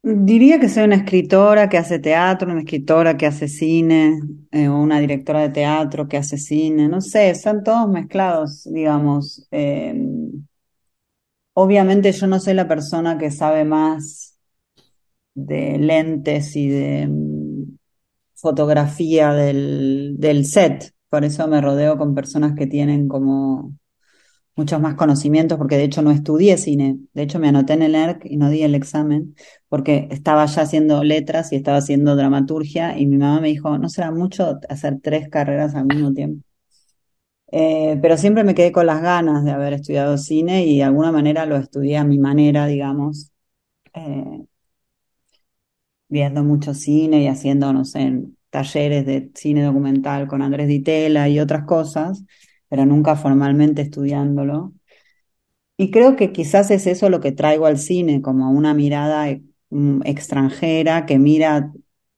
Diría 0.03 0.59
que 0.61 0.69
soy 0.69 0.85
una 0.85 0.97
escritora 0.97 1.69
que 1.69 1.77
hace 1.77 1.99
teatro, 1.99 2.51
una 2.51 2.61
escritora 2.61 3.17
que 3.17 3.27
hace 3.27 3.49
cine, 3.49 4.21
eh, 4.53 4.69
o 4.69 4.77
una 4.81 5.01
directora 5.01 5.41
de 5.43 5.51
teatro 5.51 6.09
que 6.09 6.17
hace 6.17 6.39
cine, 6.39 6.89
no 6.89 7.01
sé, 7.01 7.35
son 7.35 7.63
todos 7.65 7.89
mezclados, 7.91 8.65
digamos. 8.73 9.47
Eh, 9.51 9.95
obviamente 11.55 12.13
yo 12.13 12.27
no 12.27 12.41
soy 12.41 12.55
la 12.55 12.69
persona 12.69 13.19
que 13.19 13.31
sabe 13.31 13.65
más 13.65 14.39
de 15.35 15.79
lentes 15.79 16.57
y 16.57 16.69
de 16.69 17.07
mm, 17.09 17.77
fotografía 18.35 19.33
del, 19.33 20.17
del 20.19 20.47
set, 20.47 20.93
por 21.09 21.25
eso 21.25 21.47
me 21.49 21.61
rodeo 21.61 21.99
con 21.99 22.15
personas 22.15 22.55
que 22.57 22.67
tienen 22.67 23.09
como 23.09 23.75
muchos 24.59 24.81
más 24.81 24.95
conocimientos, 24.97 25.57
porque 25.59 25.77
de 25.79 25.85
hecho 25.85 26.03
no 26.03 26.11
estudié 26.11 26.59
cine. 26.59 26.99
De 27.15 27.23
hecho, 27.23 27.39
me 27.39 27.49
anoté 27.49 27.75
en 27.75 27.83
el 27.83 27.95
ERC 27.95 28.27
y 28.27 28.37
no 28.37 28.51
di 28.51 28.63
el 28.63 28.75
examen, 28.75 29.35
porque 29.69 30.09
estaba 30.11 30.45
ya 30.47 30.63
haciendo 30.63 31.03
letras 31.05 31.53
y 31.53 31.57
estaba 31.57 31.79
haciendo 31.79 32.17
dramaturgia, 32.17 32.99
y 32.99 33.07
mi 33.07 33.17
mamá 33.19 33.41
me 33.41 33.49
dijo, 33.49 33.79
no 33.79 33.89
será 33.89 34.11
mucho 34.11 34.59
hacer 34.69 34.99
tres 35.03 35.29
carreras 35.31 35.75
al 35.75 35.87
mismo 35.87 36.13
tiempo. 36.13 36.45
Eh, 37.51 37.99
pero 38.03 38.17
siempre 38.19 38.45
me 38.45 38.55
quedé 38.55 38.73
con 38.73 38.87
las 38.87 39.01
ganas 39.03 39.45
de 39.45 39.51
haber 39.53 39.73
estudiado 39.73 40.19
cine 40.19 40.67
y 40.67 40.79
de 40.79 40.85
alguna 40.85 41.13
manera 41.13 41.47
lo 41.47 41.57
estudié 41.57 41.97
a 41.97 42.05
mi 42.05 42.19
manera, 42.19 42.67
digamos, 42.67 43.33
eh, 43.95 44.45
viendo 46.09 46.43
mucho 46.45 46.75
cine 46.75 47.23
y 47.23 47.29
haciendo, 47.29 47.73
no 47.73 47.85
sé, 47.85 48.25
talleres 48.51 49.07
de 49.07 49.31
cine 49.35 49.63
documental 49.63 50.27
con 50.29 50.43
Andrés 50.43 50.69
Ditela 50.69 51.29
y 51.29 51.41
otras 51.41 51.65
cosas, 51.65 52.25
pero 52.69 52.87
nunca 52.87 53.17
formalmente 53.17 53.83
estudiándolo. 53.83 54.73
Y 55.77 55.91
creo 55.91 56.17
que 56.17 56.33
quizás 56.33 56.71
es 56.71 56.87
eso 56.87 57.09
lo 57.11 57.21
que 57.21 57.33
traigo 57.33 57.67
al 57.67 57.79
cine, 57.79 58.21
como 58.23 58.51
una 58.51 58.75
mirada 58.75 59.31
eh, 59.31 59.43
mm, 59.71 60.03
extranjera 60.05 61.07
que 61.07 61.19
mira 61.19 61.73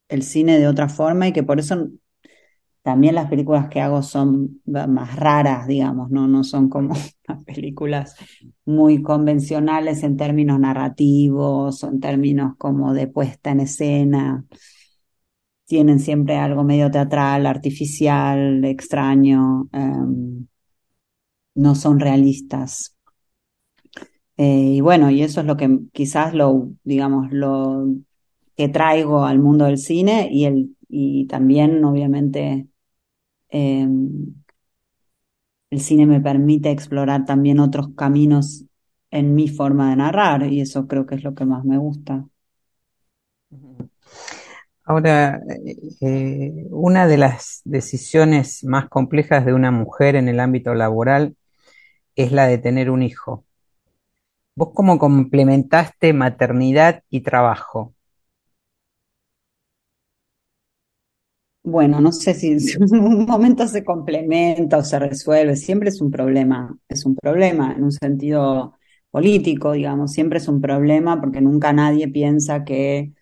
el 0.08 0.22
cine 0.22 0.58
de 0.58 0.66
otra 0.68 0.88
forma 0.88 1.28
y 1.28 1.32
que 1.32 1.42
por 1.42 1.60
eso 1.60 1.88
también 2.82 3.14
las 3.16 3.28
películas 3.30 3.68
que 3.68 3.80
hago 3.80 4.02
son 4.02 4.62
más 4.66 5.16
raras, 5.16 5.66
digamos, 5.68 6.10
no, 6.10 6.28
no 6.28 6.44
son 6.44 6.68
como 6.70 6.94
las 7.28 7.44
películas 7.44 8.16
muy 8.64 9.02
convencionales 9.02 10.02
en 10.04 10.16
términos 10.16 10.60
narrativos 10.60 11.84
o 11.84 11.88
en 11.88 12.00
términos 12.00 12.54
como 12.58 12.94
de 12.94 13.06
puesta 13.08 13.50
en 13.52 13.60
escena. 13.60 14.44
Tienen 15.70 16.00
siempre 16.00 16.36
algo 16.36 16.64
medio 16.64 16.90
teatral, 16.90 17.46
artificial, 17.46 18.64
extraño, 18.64 19.68
em, 19.72 20.46
no 21.54 21.74
son 21.76 22.00
realistas. 22.00 22.96
Eh, 24.36 24.74
y 24.76 24.80
bueno, 24.80 25.10
y 25.10 25.22
eso 25.22 25.40
es 25.40 25.46
lo 25.46 25.56
que 25.56 25.80
quizás 25.92 26.34
lo, 26.34 26.70
digamos, 26.84 27.30
lo 27.32 27.86
que 28.56 28.68
traigo 28.68 29.24
al 29.24 29.38
mundo 29.38 29.66
del 29.66 29.78
cine 29.78 30.28
y, 30.32 30.46
el, 30.46 30.76
y 30.88 31.26
también, 31.26 31.84
obviamente, 31.84 32.66
Em, 33.50 34.34
el 35.70 35.80
cine 35.80 36.06
me 36.06 36.20
permite 36.20 36.70
explorar 36.70 37.24
también 37.24 37.58
otros 37.58 37.88
caminos 37.96 38.66
en 39.10 39.34
mi 39.34 39.48
forma 39.48 39.90
de 39.90 39.96
narrar 39.96 40.44
y 40.52 40.60
eso 40.60 40.86
creo 40.86 41.06
que 41.06 41.16
es 41.16 41.24
lo 41.24 41.34
que 41.34 41.44
más 41.44 41.64
me 41.64 41.76
gusta. 41.78 42.24
Ahora, 44.84 45.40
eh, 46.00 46.66
una 46.70 47.06
de 47.06 47.16
las 47.18 47.60
decisiones 47.64 48.64
más 48.64 48.88
complejas 48.88 49.44
de 49.46 49.54
una 49.54 49.70
mujer 49.70 50.16
en 50.16 50.28
el 50.28 50.40
ámbito 50.40 50.74
laboral 50.74 51.36
es 52.16 52.32
la 52.32 52.46
de 52.48 52.58
tener 52.58 52.90
un 52.90 53.02
hijo. 53.02 53.44
¿Vos 54.54 54.70
cómo 54.76 54.96
complementaste 55.00 56.12
maternidad 56.12 57.02
y 57.10 57.22
trabajo? 57.22 57.94
bueno, 61.62 62.00
no 62.00 62.12
sé 62.12 62.34
si 62.34 62.52
en 62.52 62.82
un 62.94 63.26
momento 63.26 63.66
se 63.68 63.84
complementa 63.84 64.78
o 64.78 64.84
se 64.84 64.98
resuelve, 64.98 65.56
siempre 65.56 65.90
es 65.90 66.00
un 66.00 66.10
problema, 66.10 66.76
es 66.88 67.04
un 67.06 67.16
problema 67.16 67.72
en 67.76 67.84
un 67.84 67.92
sentido 67.92 68.76
político, 69.10 69.72
digamos, 69.72 70.12
siempre 70.12 70.38
es 70.38 70.48
un 70.48 70.60
problema 70.60 71.20
porque 71.20 71.40
nunca 71.40 71.72
nadie 71.72 72.08
piensa 72.08 72.64
que, 72.64 73.12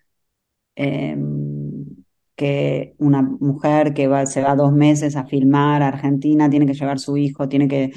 em, 0.75 1.48
que 2.39 2.95
una 2.99 3.21
mujer 3.21 3.93
que 3.93 4.07
va, 4.07 4.25
se 4.25 4.41
va 4.41 4.55
dos 4.55 4.71
meses 4.71 5.17
a 5.17 5.25
filmar 5.25 5.83
a 5.83 5.89
Argentina 5.89 6.49
tiene 6.49 6.65
que 6.65 6.73
llevar 6.73 6.99
su 6.99 7.17
hijo, 7.17 7.49
tiene 7.49 7.67
que 7.67 7.91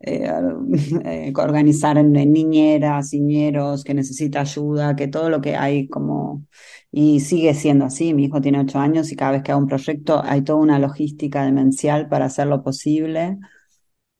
eh, 0.00 0.30
eh, 1.04 1.32
organizar 1.36 1.98
en, 1.98 2.12
niñeras, 2.12 3.12
niñeros, 3.12 3.82
que 3.84 3.94
necesita 3.94 4.40
ayuda, 4.42 4.94
que 4.96 5.08
todo 5.08 5.30
lo 5.30 5.40
que 5.40 5.56
hay 5.56 5.88
como... 5.88 6.46
Y 6.90 7.20
sigue 7.20 7.54
siendo 7.54 7.84
así, 7.84 8.14
mi 8.14 8.24
hijo 8.26 8.40
tiene 8.40 8.60
ocho 8.60 8.78
años 8.78 9.12
y 9.12 9.16
cada 9.16 9.32
vez 9.32 9.42
que 9.42 9.52
hago 9.52 9.60
un 9.60 9.68
proyecto 9.68 10.22
hay 10.24 10.42
toda 10.42 10.58
una 10.60 10.78
logística 10.78 11.44
demencial 11.44 12.08
para 12.08 12.26
hacerlo 12.26 12.62
posible. 12.62 13.38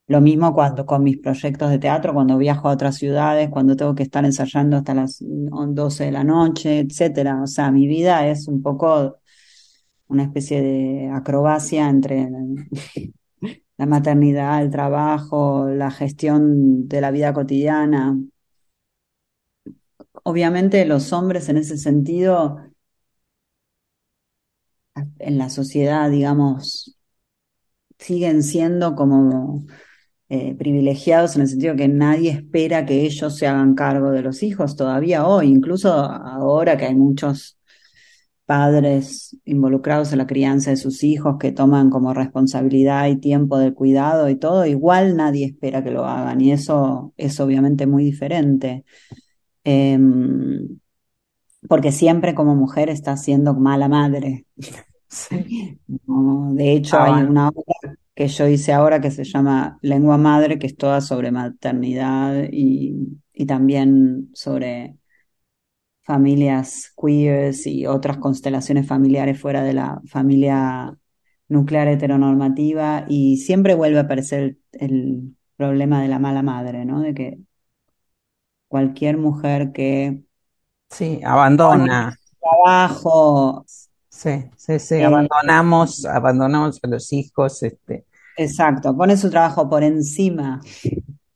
Lo 0.06 0.20
mismo 0.20 0.54
cuando 0.54 0.86
con 0.86 1.02
mis 1.04 1.18
proyectos 1.18 1.70
de 1.70 1.78
teatro, 1.78 2.14
cuando 2.14 2.38
viajo 2.38 2.68
a 2.68 2.72
otras 2.72 2.96
ciudades, 2.96 3.50
cuando 3.50 3.76
tengo 3.76 3.94
que 3.94 4.02
estar 4.04 4.24
ensayando 4.24 4.78
hasta 4.78 4.94
las 4.94 5.18
12 5.20 6.04
de 6.04 6.12
la 6.12 6.24
noche, 6.24 6.80
etcétera. 6.80 7.42
O 7.42 7.46
sea, 7.46 7.70
mi 7.70 7.86
vida 7.86 8.26
es 8.28 8.48
un 8.48 8.62
poco 8.62 9.18
una 10.08 10.24
especie 10.24 10.62
de 10.62 11.10
acrobacia 11.10 11.88
entre 11.88 12.28
la 13.78 13.86
maternidad, 13.86 14.62
el 14.62 14.70
trabajo, 14.70 15.68
la 15.68 15.90
gestión 15.90 16.88
de 16.88 17.00
la 17.00 17.10
vida 17.10 17.32
cotidiana. 17.32 18.18
Obviamente 20.24 20.84
los 20.84 21.12
hombres 21.12 21.48
en 21.48 21.58
ese 21.58 21.78
sentido, 21.78 22.58
en 25.18 25.38
la 25.38 25.50
sociedad, 25.50 26.10
digamos, 26.10 26.98
siguen 27.98 28.42
siendo 28.42 28.94
como 28.94 29.66
eh, 30.28 30.54
privilegiados 30.56 31.36
en 31.36 31.42
el 31.42 31.48
sentido 31.48 31.76
que 31.76 31.88
nadie 31.88 32.30
espera 32.30 32.86
que 32.86 33.02
ellos 33.02 33.36
se 33.36 33.46
hagan 33.46 33.74
cargo 33.74 34.10
de 34.10 34.22
los 34.22 34.42
hijos 34.42 34.76
todavía 34.76 35.26
hoy, 35.26 35.48
incluso 35.48 35.92
ahora 35.92 36.76
que 36.76 36.86
hay 36.86 36.94
muchos 36.94 37.57
padres 38.48 39.36
involucrados 39.44 40.10
en 40.12 40.18
la 40.18 40.26
crianza 40.26 40.70
de 40.70 40.78
sus 40.78 41.04
hijos 41.04 41.36
que 41.38 41.52
toman 41.52 41.90
como 41.90 42.14
responsabilidad 42.14 43.06
y 43.08 43.16
tiempo 43.16 43.58
del 43.58 43.74
cuidado 43.74 44.30
y 44.30 44.36
todo, 44.36 44.64
igual 44.64 45.16
nadie 45.18 45.44
espera 45.44 45.84
que 45.84 45.90
lo 45.90 46.06
hagan 46.06 46.40
y 46.40 46.52
eso 46.52 47.12
es 47.18 47.38
obviamente 47.40 47.86
muy 47.86 48.04
diferente. 48.04 48.86
Em, 49.64 50.78
porque 51.68 51.92
siempre 51.92 52.34
como 52.34 52.56
mujer 52.56 52.88
está 52.88 53.18
siendo 53.18 53.52
mala 53.52 53.86
madre. 53.86 54.46
de 56.54 56.72
hecho, 56.72 56.96
ah, 56.96 57.16
hay 57.18 57.24
una 57.24 57.48
obra 57.50 57.98
que 58.14 58.28
yo 58.28 58.48
hice 58.48 58.72
ahora 58.72 59.02
que 59.02 59.10
se 59.10 59.24
llama 59.24 59.78
Lengua 59.82 60.16
Madre, 60.16 60.58
que 60.58 60.68
es 60.68 60.76
toda 60.76 61.02
sobre 61.02 61.30
maternidad 61.30 62.48
y, 62.50 63.20
y 63.34 63.44
también 63.44 64.30
sobre 64.32 64.97
familias 66.08 66.94
queers 66.96 67.66
y 67.66 67.86
otras 67.86 68.16
constelaciones 68.16 68.86
familiares 68.86 69.38
fuera 69.38 69.62
de 69.62 69.74
la 69.74 70.00
familia 70.06 70.96
nuclear 71.48 71.86
heteronormativa 71.86 73.04
y 73.08 73.36
siempre 73.36 73.74
vuelve 73.74 73.98
a 73.98 74.02
aparecer 74.02 74.56
el, 74.72 75.34
problema 75.58 76.00
de 76.00 76.06
la 76.06 76.20
mala 76.20 76.40
madre, 76.40 76.84
¿no? 76.84 77.00
De 77.00 77.14
que 77.14 77.40
cualquier 78.68 79.16
mujer 79.16 79.72
que 79.72 80.22
sí 80.88 81.20
abandona. 81.24 82.16
Trabajo. 82.40 83.64
Sí 84.08 84.44
sí 84.56 84.78
sí 84.78 84.94
eh, 84.94 85.04
abandonamos 85.04 86.06
abandonamos 86.06 86.78
a 86.82 86.86
los 86.86 87.12
hijos 87.12 87.62
este. 87.64 88.06
Exacto 88.36 88.96
pone 88.96 89.16
su 89.16 89.28
trabajo 89.28 89.68
por 89.68 89.82
encima 89.82 90.60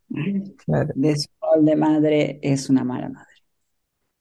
de 0.09 1.17
su 1.17 1.29
rol 1.41 1.65
de 1.65 1.77
madre 1.77 2.39
es 2.43 2.71
una 2.71 2.85
mala 2.85 3.09
madre 3.09 3.32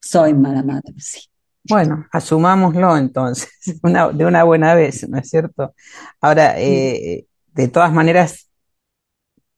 soy 0.01 0.33
mala 0.33 0.63
madre, 0.63 0.93
sí. 0.97 1.21
Bueno, 1.63 2.07
asumámoslo 2.11 2.97
entonces, 2.97 3.49
de 4.13 4.25
una 4.25 4.43
buena 4.43 4.73
vez, 4.73 5.07
¿no 5.07 5.19
es 5.19 5.29
cierto? 5.29 5.73
Ahora, 6.19 6.59
eh, 6.59 7.27
de 7.53 7.67
todas 7.67 7.93
maneras, 7.93 8.49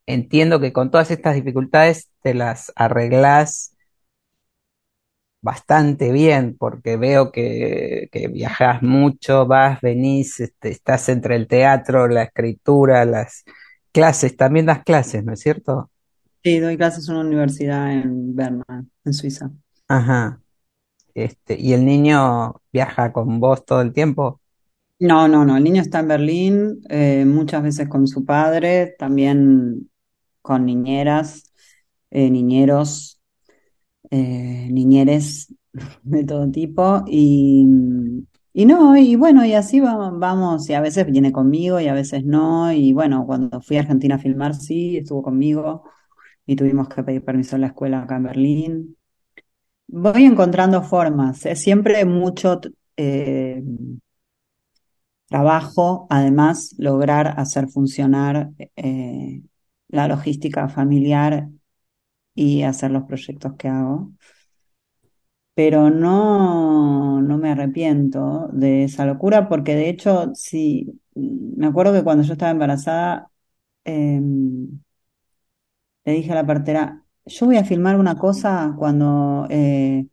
entiendo 0.05 0.59
que 0.59 0.73
con 0.73 0.91
todas 0.91 1.11
estas 1.11 1.35
dificultades 1.35 2.09
te 2.21 2.33
las 2.33 2.71
arreglás 2.75 3.75
bastante 5.41 6.11
bien, 6.11 6.55
porque 6.57 6.95
veo 6.95 7.31
que, 7.31 8.07
que 8.11 8.27
viajas 8.29 8.81
mucho, 8.81 9.45
vas, 9.45 9.81
venís, 9.81 10.39
este, 10.39 10.69
estás 10.69 11.09
entre 11.09 11.35
el 11.35 11.47
teatro, 11.47 12.07
la 12.07 12.23
escritura, 12.23 13.03
las 13.03 13.43
clases, 13.91 14.37
también 14.37 14.65
das 14.65 14.83
clases, 14.83 15.23
¿no 15.23 15.33
es 15.33 15.41
cierto? 15.41 15.91
Sí, 16.43 16.59
doy 16.59 16.77
clases 16.77 17.07
en 17.09 17.15
una 17.15 17.27
universidad 17.27 17.91
en 17.91 18.35
Berna, 18.35 18.85
en 19.03 19.13
Suiza. 19.13 19.51
Ajá. 19.87 20.41
Este, 21.15 21.59
¿y 21.59 21.73
el 21.73 21.85
niño 21.85 22.61
viaja 22.73 23.13
con 23.13 23.39
vos 23.41 23.65
todo 23.65 23.81
el 23.81 23.93
tiempo? 23.93 24.41
No, 24.99 25.27
no, 25.27 25.43
no. 25.45 25.57
El 25.57 25.63
niño 25.63 25.81
está 25.81 25.99
en 25.99 26.07
Berlín, 26.07 26.81
eh, 26.89 27.25
muchas 27.25 27.61
veces 27.63 27.89
con 27.89 28.07
su 28.07 28.23
padre, 28.25 28.95
también 28.97 29.89
con 30.41 30.65
niñeras, 30.65 31.53
eh, 32.11 32.29
niñeros, 32.31 33.21
eh, 34.11 34.69
niñeres 34.71 35.53
de 36.03 36.25
todo 36.25 36.51
tipo. 36.51 37.03
Y, 37.07 37.67
y 38.53 38.65
no, 38.65 38.97
y 38.97 39.15
bueno, 39.17 39.45
y 39.45 39.53
así 39.53 39.79
vamos, 39.81 40.69
y 40.69 40.73
a 40.75 40.81
veces 40.81 41.07
viene 41.11 41.31
conmigo 41.33 41.79
y 41.81 41.87
a 41.87 41.93
veces 41.93 42.25
no. 42.25 42.71
Y 42.73 42.93
bueno, 42.93 43.25
cuando 43.27 43.61
fui 43.61 43.77
a 43.77 43.81
Argentina 43.81 44.15
a 44.15 44.19
filmar, 44.19 44.55
sí, 44.55 44.97
estuvo 44.97 45.23
conmigo 45.23 45.83
y 46.47 46.55
tuvimos 46.57 46.89
que 46.89 47.03
pedir 47.03 47.25
permiso 47.25 47.55
en 47.57 47.61
la 47.63 47.67
escuela 47.69 48.03
acá 48.03 48.17
en 48.17 48.23
Berlín. 48.23 48.97
Voy 49.95 50.25
encontrando 50.25 50.81
formas, 50.83 51.45
es 51.45 51.61
siempre 51.61 52.03
mucho 52.05 52.59
eh, 52.97 53.61
trabajo, 55.27 56.07
además, 56.09 56.75
lograr 56.77 57.35
hacer 57.39 57.67
funcionar 57.69 58.51
eh, 58.75 59.41
la 59.89 60.07
logística 60.07 60.67
familiar 60.69 61.49
y 62.35 62.63
hacer 62.63 62.91
los 62.91 63.03
proyectos 63.05 63.55
que 63.57 63.69
hago. 63.69 64.13
Pero 65.55 65.89
no, 65.91 67.21
no 67.21 67.37
me 67.37 67.51
arrepiento 67.51 68.47
de 68.53 68.85
esa 68.85 69.05
locura 69.05 69.47
porque 69.49 69.75
de 69.75 69.89
hecho, 69.89 70.31
sí, 70.35 70.99
me 71.15 71.67
acuerdo 71.67 71.93
que 71.93 72.03
cuando 72.03 72.23
yo 72.23 72.33
estaba 72.33 72.51
embarazada, 72.51 73.29
em, 73.85 74.81
le 76.05 76.13
dije 76.13 76.31
a 76.31 76.35
la 76.35 76.45
partera, 76.45 77.02
yo 77.25 77.45
voy 77.45 77.57
a 77.57 77.65
filmar 77.65 77.97
una 77.97 78.17
cosa 78.17 78.75
cuando 78.77 79.47
eh, 79.49 80.07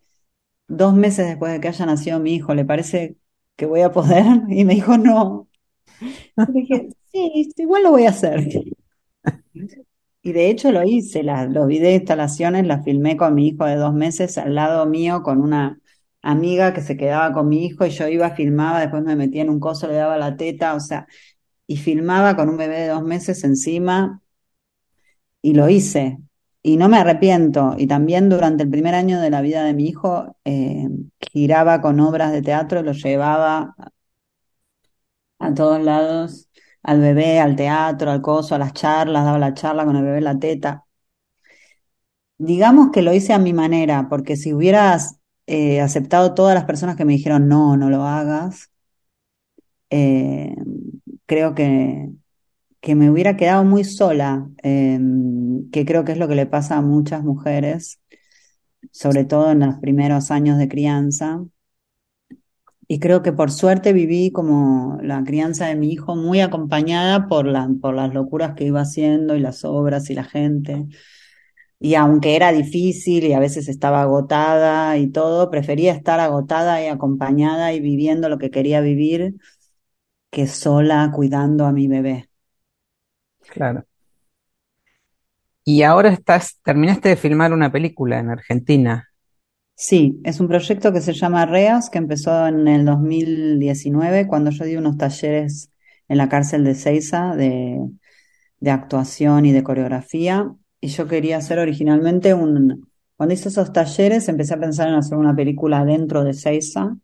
dos 0.69 0.95
meses 0.95 1.29
después 1.29 1.53
de 1.53 1.61
que 1.61 1.69
haya 1.69 1.87
nacido 1.87 2.21
mi 2.21 2.35
hijo, 2.37 2.55
¿le 2.55 2.65
parece 2.67 3.19
que 3.57 3.67
voy 3.67 3.83
a 3.83 3.93
poder? 3.93 4.25
Y 4.51 4.65
me 4.65 4.75
dijo, 4.77 4.99
no. 4.99 5.49
Y 6.47 6.53
dije, 6.53 6.89
sí, 7.13 7.51
igual 7.59 7.85
lo 7.85 7.91
voy 7.93 8.07
a 8.07 8.11
hacer. 8.11 8.41
Y 10.23 10.33
de 10.33 10.51
hecho 10.51 10.71
lo 10.73 10.83
hice, 10.85 11.23
los 11.23 11.67
videos 11.67 11.91
de 11.93 11.95
instalaciones 11.97 12.67
las 12.67 12.85
filmé 12.85 13.17
con 13.17 13.35
mi 13.35 13.49
hijo 13.49 13.65
de 13.65 13.77
dos 13.77 13.95
meses 13.95 14.37
al 14.39 14.55
lado 14.55 14.85
mío 14.87 15.23
con 15.23 15.41
una 15.41 15.81
amiga 16.23 16.75
que 16.75 16.83
se 16.83 16.97
quedaba 16.99 17.33
con 17.33 17.49
mi 17.49 17.65
hijo 17.65 17.87
y 17.87 17.91
yo 17.91 18.07
iba, 18.09 18.31
filmaba, 18.35 18.81
después 18.81 19.03
me 19.03 19.17
metía 19.17 19.43
en 19.43 19.49
un 19.51 19.61
coso, 19.61 19.87
le 19.89 19.95
daba 19.95 20.19
la 20.19 20.37
teta, 20.37 20.75
o 20.75 20.81
sea, 20.81 21.07
y 21.67 21.77
filmaba 21.79 22.37
con 22.37 22.49
un 22.51 22.57
bebé 22.59 22.81
de 22.81 22.89
dos 22.89 23.03
meses 23.05 23.45
encima 23.45 24.23
y 25.43 25.55
lo 25.55 25.69
hice. 25.69 26.19
Y 26.63 26.77
no 26.77 26.89
me 26.89 26.99
arrepiento. 26.99 27.75
Y 27.79 27.87
también 27.87 28.29
durante 28.29 28.63
el 28.65 28.71
primer 28.71 28.95
año 28.95 29.21
de 29.21 29.31
la 29.31 29.41
vida 29.41 29.65
de 29.65 29.75
mi 29.75 29.87
hijo, 29.89 30.37
eh, 30.45 30.89
giraba 31.21 31.81
con 31.81 32.01
obras 32.01 32.33
de 32.33 32.43
teatro, 32.43 32.83
lo 32.83 32.93
llevaba 32.93 33.75
a 35.39 35.55
todos 35.55 35.83
lados, 35.83 36.49
al 36.83 37.01
bebé, 37.01 37.41
al 37.41 37.57
teatro, 37.57 38.11
al 38.11 38.23
coso, 38.23 38.55
a 38.55 38.59
las 38.59 38.73
charlas, 38.75 39.25
daba 39.25 39.39
la 39.39 39.55
charla 39.55 39.85
con 39.85 39.97
el 39.97 40.05
bebé 40.05 40.19
en 40.19 40.25
la 40.25 40.39
teta. 40.39 40.87
Digamos 42.39 42.91
que 42.91 43.03
lo 43.03 43.13
hice 43.13 43.33
a 43.35 43.39
mi 43.39 43.53
manera, 43.53 44.09
porque 44.09 44.37
si 44.37 44.53
hubieras 44.55 45.21
eh, 45.47 45.81
aceptado 45.81 46.35
todas 46.35 46.55
las 46.55 46.65
personas 46.65 46.97
que 46.97 47.05
me 47.05 47.13
dijeron 47.13 47.49
no, 47.49 47.77
no 47.77 47.91
lo 47.91 48.05
hagas, 48.05 48.71
eh, 49.91 50.55
creo 51.27 51.55
que, 51.55 52.11
que 52.81 52.95
me 52.95 53.11
hubiera 53.11 53.37
quedado 53.37 53.65
muy 53.65 53.85
sola, 53.85 54.49
em, 54.63 55.71
que 55.71 55.85
creo 55.85 56.05
que 56.05 56.13
es 56.13 56.19
lo 56.19 56.29
que 56.29 56.35
le 56.35 56.47
pasa 56.47 56.77
a 56.79 56.83
muchas 56.83 57.23
mujeres, 57.25 58.01
sobre 58.93 59.25
todo 59.25 59.53
en 59.53 59.61
los 59.61 59.77
primeros 59.81 60.31
años 60.31 60.59
de 60.59 60.69
crianza. 60.69 61.43
Y 62.89 62.99
creo 62.99 63.23
que 63.23 63.33
por 63.33 63.51
suerte 63.53 63.93
viví 63.93 64.33
como 64.33 64.99
la 65.03 65.23
crianza 65.25 65.67
de 65.67 65.77
mi 65.77 65.93
hijo 65.93 66.17
muy 66.17 66.41
acompañada 66.41 67.29
por, 67.29 67.47
por 67.81 67.95
las 67.95 68.13
locuras 68.13 68.55
que 68.57 68.65
iba 68.65 68.81
haciendo 68.81 69.37
y 69.37 69.41
las 69.41 69.65
obras 69.65 70.11
y 70.11 70.15
la 70.15 70.25
gente. 70.25 70.87
Y 71.81 71.95
aunque 71.95 72.37
era 72.37 72.53
difícil 72.53 73.25
y 73.25 73.33
a 73.33 73.41
veces 73.41 73.69
estaba 73.69 74.03
agotada 74.03 74.99
y 74.99 75.09
todo, 75.11 75.51
prefería 75.51 75.93
estar 75.93 76.21
agotada 76.21 76.83
y 76.85 76.89
acompañada 76.89 77.73
y 77.75 77.81
viviendo 77.81 78.29
lo 78.29 78.39
que 78.39 78.51
quería 78.51 78.81
vivir 78.81 79.37
que 80.31 80.47
sola 80.49 81.13
cuidando 81.15 81.67
a 81.67 81.73
mi 81.73 81.89
bebé. 81.89 82.30
Claro. 83.51 83.85
Y 85.65 85.83
ahora 85.83 86.11
estás, 86.11 86.59
terminaste 86.65 87.11
de 87.11 87.17
filmar 87.17 87.53
una 87.53 87.71
película 87.71 88.19
en 88.19 88.31
Argentina. 88.31 89.09
Sí, 89.75 90.21
es 90.25 90.41
un 90.41 90.49
proyecto 90.49 90.93
que 90.93 91.01
se 91.01 91.13
llama 91.13 91.47
REAS, 91.47 91.91
que 91.91 91.99
empezó 91.99 92.47
en 92.47 92.69
el 92.69 92.85
2019, 92.85 94.27
cuando 94.27 94.51
yo 94.51 94.65
di 94.65 94.77
unos 94.77 94.97
talleres 94.99 95.71
en 96.09 96.19
la 96.19 96.29
cárcel 96.29 96.65
de 96.65 96.75
Ceiza 96.75 97.35
de, 97.35 97.79
de 98.61 98.71
actuación 98.71 99.47
y 99.47 99.53
de 99.53 99.63
coreografía. 99.63 100.53
Y 100.81 100.89
yo 100.89 101.09
quería 101.09 101.39
hacer 101.39 101.59
originalmente 101.59 102.35
un... 102.35 102.89
Cuando 103.17 103.35
hice 103.35 103.49
esos 103.49 103.73
talleres 103.73 104.29
empecé 104.29 104.55
a 104.55 104.61
pensar 104.61 104.89
en 104.89 104.95
hacer 104.95 105.19
una 105.19 105.35
película 105.37 105.85
dentro 105.85 106.25
de 106.25 106.35
Ceiza, 106.35 106.97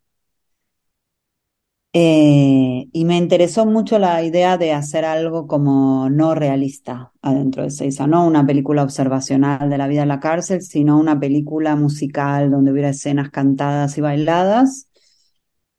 eh, 1.99 2.91
y 2.93 3.05
me 3.07 3.17
interesó 3.17 3.65
mucho 3.65 3.99
la 3.99 4.23
idea 4.23 4.59
de 4.59 4.73
hacer 4.75 5.07
algo 5.07 5.47
como 5.47 6.11
no 6.11 6.35
realista 6.35 7.11
adentro 7.23 7.63
de 7.63 7.71
Seiza, 7.71 8.07
no 8.07 8.27
una 8.27 8.45
película 8.45 8.83
observacional 8.83 9.71
de 9.71 9.79
la 9.79 9.89
vida 9.89 10.03
en 10.03 10.09
la 10.09 10.21
cárcel, 10.21 10.61
sino 10.61 10.99
una 11.01 11.19
película 11.19 11.75
musical 11.75 12.51
donde 12.51 12.73
hubiera 12.73 12.91
escenas 12.91 13.31
cantadas 13.31 13.97
y 13.97 14.03
bailadas. 14.03 14.91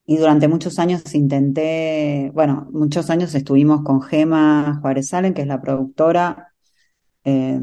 Y 0.06 0.16
durante 0.16 0.48
muchos 0.48 0.80
años 0.80 1.14
intenté, 1.14 2.32
bueno, 2.34 2.68
muchos 2.72 3.10
años 3.10 3.32
estuvimos 3.36 3.82
con 3.82 4.02
Gema 4.02 4.80
Juárez 4.80 5.10
Salen, 5.10 5.34
que 5.34 5.42
es 5.42 5.48
la 5.48 5.60
productora, 5.60 6.52
eh, 7.22 7.60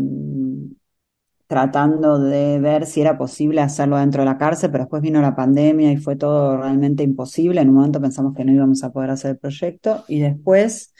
tratando 1.47 2.19
de 2.19 2.59
ver 2.59 2.85
si 2.85 3.01
era 3.01 3.17
posible 3.17 3.61
hacerlo 3.61 3.97
dentro 3.97 4.21
de 4.21 4.25
la 4.25 4.37
cárcel, 4.37 4.71
pero 4.71 4.85
después 4.85 5.01
vino 5.01 5.21
la 5.21 5.35
pandemia 5.35 5.91
y 5.91 5.97
fue 5.97 6.15
todo 6.15 6.57
realmente 6.57 7.03
imposible. 7.03 7.61
En 7.61 7.69
un 7.69 7.75
momento 7.75 8.01
pensamos 8.01 8.33
que 8.35 8.45
no 8.45 8.51
íbamos 8.53 8.83
a 8.83 8.91
poder 8.91 9.11
hacer 9.11 9.31
el 9.31 9.37
proyecto 9.37 10.03
y 10.07 10.19
después, 10.19 10.93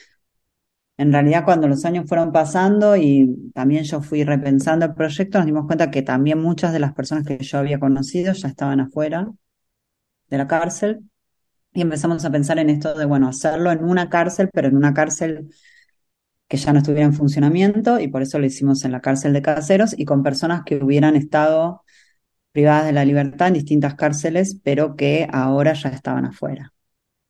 en 0.98 1.12
realidad 1.12 1.44
cuando 1.46 1.68
los 1.68 1.84
años 1.86 2.06
fueron 2.08 2.32
pasando 2.32 2.96
y 2.96 3.52
también 3.54 3.84
yo 3.84 4.02
fui 4.02 4.24
repensando 4.24 4.86
el 4.86 4.94
proyecto, 4.94 5.38
nos 5.38 5.46
dimos 5.46 5.66
cuenta 5.66 5.92
que 5.92 6.02
también 6.02 6.42
muchas 6.42 6.74
de 6.74 6.80
las 6.80 6.94
personas 6.94 7.26
que 7.26 7.38
yo 7.38 7.58
había 7.60 7.80
conocido 7.80 8.34
ya 8.34 8.48
estaban 8.48 8.80
afuera 8.80 9.32
de 10.30 10.38
la 10.38 10.48
cárcel 10.48 11.02
y 11.74 11.82
empezamos 11.82 12.26
a 12.26 12.32
pensar 12.32 12.60
en 12.60 12.70
esto 12.70 12.96
de, 12.96 13.06
bueno, 13.06 13.28
hacerlo 13.30 13.72
en 13.72 13.84
una 13.84 14.10
cárcel, 14.10 14.50
pero 14.54 14.70
en 14.70 14.78
una 14.78 14.94
cárcel 14.94 15.50
que 16.48 16.58
ya 16.58 16.74
no 16.74 16.80
estuviera 16.80 17.06
en 17.06 17.14
funcionamiento 17.14 18.00
y 18.00 18.08
por 18.08 18.22
eso 18.22 18.40
lo 18.40 18.46
hicimos 18.46 18.86
en 18.86 18.92
la 18.92 19.02
cárcel 19.02 19.34
de 19.34 19.42
caseros 19.42 19.98
y 19.98 20.06
con 20.06 20.24
personas 20.24 20.64
que 20.66 20.84
hubieran 20.84 21.16
estado 21.16 21.84
privadas 22.52 22.86
de 22.86 22.94
la 22.94 23.06
libertad 23.06 23.50
en 23.50 23.56
distintas 23.56 23.96
cárceles, 23.96 24.60
pero 24.64 24.96
que 24.96 25.28
ahora 25.32 25.74
ya 25.74 25.90
estaban 25.90 26.26
afuera. 26.26 26.74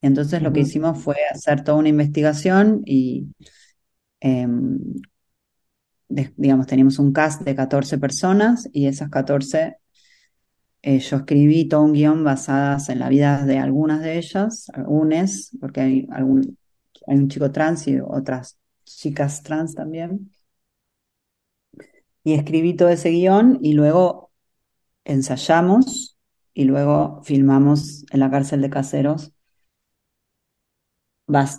Y 0.02 0.08
entonces 0.08 0.42
lo 0.42 0.54
que 0.54 0.62
hicimos 0.62 1.02
fue 1.02 1.16
hacer 1.32 1.64
toda 1.64 1.78
una 1.78 1.90
investigación 1.90 2.82
y, 2.86 3.28
em, 4.20 4.78
digamos, 6.10 6.68
teníamos 6.68 7.00
un 7.00 7.12
cast 7.14 7.42
de 7.42 7.56
14 7.56 7.98
personas 7.98 8.70
y 8.72 8.88
esas 8.88 9.10
14, 9.10 9.78
eh, 10.84 11.00
yo 11.00 11.18
escribí 11.18 11.68
todo 11.68 11.82
un 11.84 11.94
guion 11.94 12.24
basadas 12.24 12.90
en 12.90 13.00
la 13.00 13.10
vida 13.10 13.46
de 13.46 13.58
algunas 13.58 14.02
de 14.02 14.18
ellas, 14.18 14.70
algunas, 14.74 15.58
porque 15.60 15.82
hay, 15.82 16.08
algún, 16.12 16.58
hay 17.08 17.18
un 17.18 17.30
chico 17.30 17.52
trans 17.52 17.88
y 17.88 18.00
otras 18.00 18.60
chicas 18.86 19.44
trans 19.44 19.76
también. 19.76 20.32
Y 22.24 22.34
escribí 22.34 22.76
todo 22.76 22.90
ese 22.90 23.10
guion 23.10 23.60
y 23.62 23.74
luego 23.74 24.32
ensayamos 25.04 26.18
y 26.54 26.66
luego 26.66 27.22
filmamos 27.24 28.06
en 28.12 28.20
la 28.20 28.32
cárcel 28.32 28.62
de 28.62 28.70
caseros, 28.70 29.34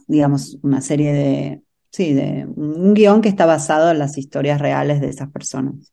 digamos, 0.06 0.58
una 0.62 0.80
serie 0.80 1.12
de, 1.12 1.62
sí, 1.90 2.14
de 2.14 2.46
un 2.56 2.94
guion 2.94 3.20
que 3.20 3.28
está 3.28 3.46
basado 3.46 3.90
en 3.90 3.98
las 3.98 4.18
historias 4.18 4.60
reales 4.60 5.00
de 5.00 5.08
esas 5.08 5.30
personas. 5.30 5.92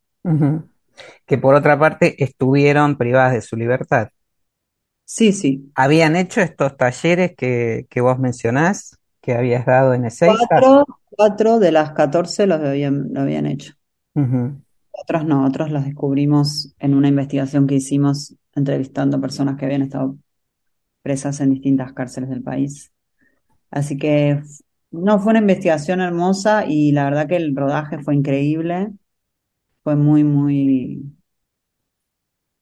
Que 1.25 1.37
por 1.37 1.55
otra 1.55 1.77
parte 1.77 2.23
estuvieron 2.23 2.97
privadas 2.97 3.33
de 3.33 3.41
su 3.41 3.55
libertad. 3.55 4.09
Sí, 5.05 5.33
sí. 5.33 5.71
¿Habían 5.75 6.15
hecho 6.15 6.41
estos 6.41 6.77
talleres 6.77 7.33
que, 7.35 7.85
que 7.89 8.01
vos 8.01 8.19
mencionás, 8.19 8.97
que 9.23 9.33
habías 9.33 9.65
dado 9.65 9.93
en 9.93 10.05
Ezeiza? 10.05 10.35
Cuatro, 10.49 10.85
cuatro 11.09 11.59
de 11.59 11.71
las 11.71 11.93
14 11.93 12.45
los 12.45 12.59
habían, 12.59 13.13
lo 13.13 13.21
habían 13.21 13.45
hecho. 13.45 13.73
Otros 14.91 15.25
no, 15.25 15.45
otros 15.45 15.71
los 15.71 15.85
descubrimos 15.85 16.75
en 16.77 16.93
una 16.93 17.07
investigación 17.07 17.65
que 17.65 17.75
hicimos 17.75 18.35
entrevistando 18.53 19.21
personas 19.21 19.57
que 19.57 19.65
habían 19.65 19.81
estado 19.81 20.17
presas 21.01 21.39
en 21.39 21.51
distintas 21.51 21.93
cárceles 21.93 22.29
del 22.29 22.43
país. 22.43 22.91
Así 23.71 23.97
que 23.97 24.41
no, 24.91 25.19
fue 25.19 25.31
una 25.31 25.39
investigación 25.39 26.01
hermosa 26.01 26.65
y 26.67 26.91
la 26.91 27.05
verdad 27.05 27.27
que 27.27 27.37
el 27.37 27.55
rodaje 27.55 27.99
fue 27.99 28.15
increíble. 28.15 28.91
Fue 29.83 29.95
muy, 29.95 30.25
muy, 30.25 31.01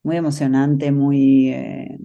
muy 0.04 0.18
emocionante, 0.18 0.92
muy, 0.92 1.50
eh, 1.50 1.98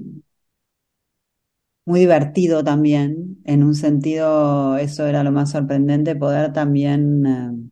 muy 1.86 2.00
divertido 2.00 2.62
también, 2.64 3.38
en 3.44 3.62
un 3.64 3.74
sentido, 3.74 4.76
eso 4.78 5.06
era 5.06 5.22
lo 5.24 5.32
más 5.32 5.52
sorprendente, 5.52 6.16
poder 6.16 6.52
también 6.52 7.26
eh, 7.26 7.70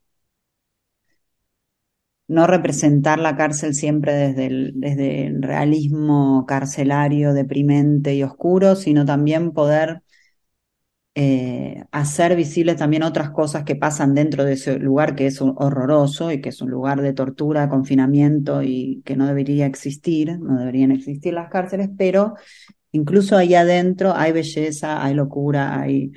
no 2.29 2.47
representar 2.47 3.19
la 3.19 3.37
cárcel 3.37 3.75
siempre 3.75 4.13
desde 4.15 4.47
el, 4.47 4.73
desde 4.77 5.27
el 5.27 5.43
realismo 5.43 6.45
carcelario, 6.47 7.33
deprimente 7.35 8.15
y 8.15 8.23
oscuro, 8.23 8.77
sino 8.77 9.05
también 9.05 9.53
poder 9.53 10.03
eh, 11.17 11.85
hacer 11.93 12.35
visibles 12.37 12.77
también 12.77 13.05
otras 13.05 13.31
cosas 13.31 13.63
que 13.65 13.77
pasan 13.77 14.15
dentro 14.15 14.45
de 14.45 14.55
ese 14.55 14.79
lugar 14.81 15.15
que 15.15 15.27
es 15.27 15.41
horroroso 15.41 16.33
y 16.33 16.41
que 16.41 16.49
es 16.49 16.61
un 16.61 16.71
lugar 16.71 17.03
de 17.03 17.13
tortura, 17.13 17.69
confinamiento 17.69 18.63
y 18.63 19.03
que 19.05 19.17
no 19.17 19.27
debería 19.27 19.67
existir, 19.67 20.39
no 20.41 20.59
deberían 20.59 20.91
existir 20.93 21.33
las 21.35 21.51
cárceles, 21.51 21.89
pero 21.97 22.35
Incluso 22.95 23.37
ahí 23.37 23.57
adentro 23.57 24.15
hay 24.15 24.31
belleza, 24.31 25.03
hay 25.05 25.15
locura, 25.15 25.81
hay, 25.81 26.13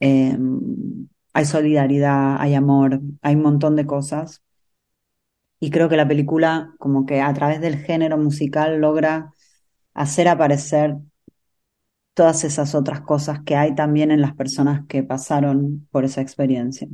em, 0.00 1.08
hay 1.32 1.44
solidaridad, 1.46 2.36
hay 2.38 2.54
amor, 2.54 3.00
hay 3.22 3.34
un 3.36 3.42
montón 3.42 3.76
de 3.76 3.86
cosas. 3.86 4.42
Y 5.58 5.70
creo 5.70 5.88
que 5.88 5.96
la 5.96 6.06
película, 6.06 6.74
como 6.78 7.06
que 7.06 7.20
a 7.22 7.32
través 7.32 7.60
del 7.62 7.78
género 7.78 8.18
musical, 8.18 8.78
logra 8.78 9.32
hacer 9.94 10.28
aparecer 10.28 10.96
todas 12.14 12.44
esas 12.44 12.74
otras 12.74 13.00
cosas 13.02 13.40
que 13.44 13.56
hay 13.56 13.74
también 13.74 14.10
en 14.10 14.20
las 14.20 14.34
personas 14.34 14.86
que 14.88 15.02
pasaron 15.02 15.88
por 15.90 16.04
esa 16.04 16.20
experiencia 16.20 16.88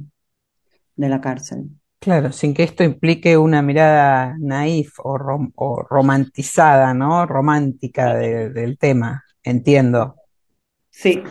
de 0.96 1.08
la 1.08 1.20
cárcel. 1.20 1.70
Claro, 2.00 2.32
sin 2.32 2.54
que 2.54 2.62
esto 2.62 2.84
implique 2.84 3.36
una 3.36 3.60
mirada 3.60 4.36
naif 4.38 4.98
o, 5.02 5.18
rom- 5.18 5.52
o 5.56 5.82
romantizada, 5.82 6.94
¿no? 6.94 7.26
Romántica 7.26 8.14
de- 8.14 8.50
del 8.50 8.78
tema, 8.78 9.24
entiendo. 9.42 10.14
Sí. 10.90 11.22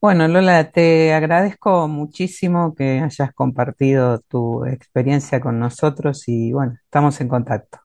Bueno, 0.00 0.28
Lola, 0.28 0.70
te 0.70 1.14
agradezco 1.14 1.88
muchísimo 1.88 2.74
que 2.74 3.00
hayas 3.00 3.32
compartido 3.34 4.20
tu 4.20 4.64
experiencia 4.66 5.40
con 5.40 5.58
nosotros 5.58 6.24
y 6.28 6.52
bueno, 6.52 6.74
estamos 6.84 7.20
en 7.22 7.28
contacto. 7.28 7.78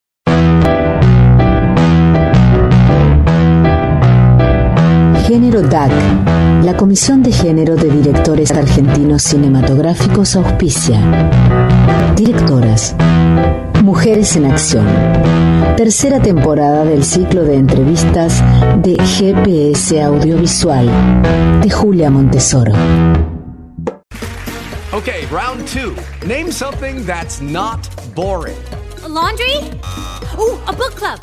Género 5.30 5.62
DAC. 5.62 5.92
La 6.64 6.76
Comisión 6.76 7.22
de 7.22 7.32
Género 7.32 7.76
de 7.76 7.88
Directores 7.88 8.50
Argentinos 8.50 9.22
Cinematográficos 9.22 10.36
auspicia. 10.36 11.00
Directoras. 12.16 12.96
Mujeres 13.84 14.36
en 14.38 14.46
Acción. 14.52 14.88
Tercera 15.78 16.20
temporada 16.20 16.84
del 16.84 17.06
ciclo 17.06 17.44
de 17.44 17.58
entrevistas 17.58 18.44
de 18.78 18.96
GPS 18.96 20.02
Audiovisual 20.02 20.90
de 21.62 21.70
Julia 21.70 22.10
Montesoro. 22.10 22.74
Okay, 24.94 25.28
round 25.32 25.64
two. 25.68 25.94
Name 26.26 26.52
something 26.52 27.06
that's 27.06 27.40
not 27.40 27.88
boring. 28.16 28.58
A 29.04 29.08
laundry? 29.08 29.60
Ooh, 30.40 30.58
a 30.66 30.74
book 30.74 30.96
club. 30.96 31.20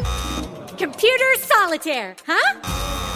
Computer 0.79 1.35
solitaire, 1.41 2.15
huh? 2.25 3.16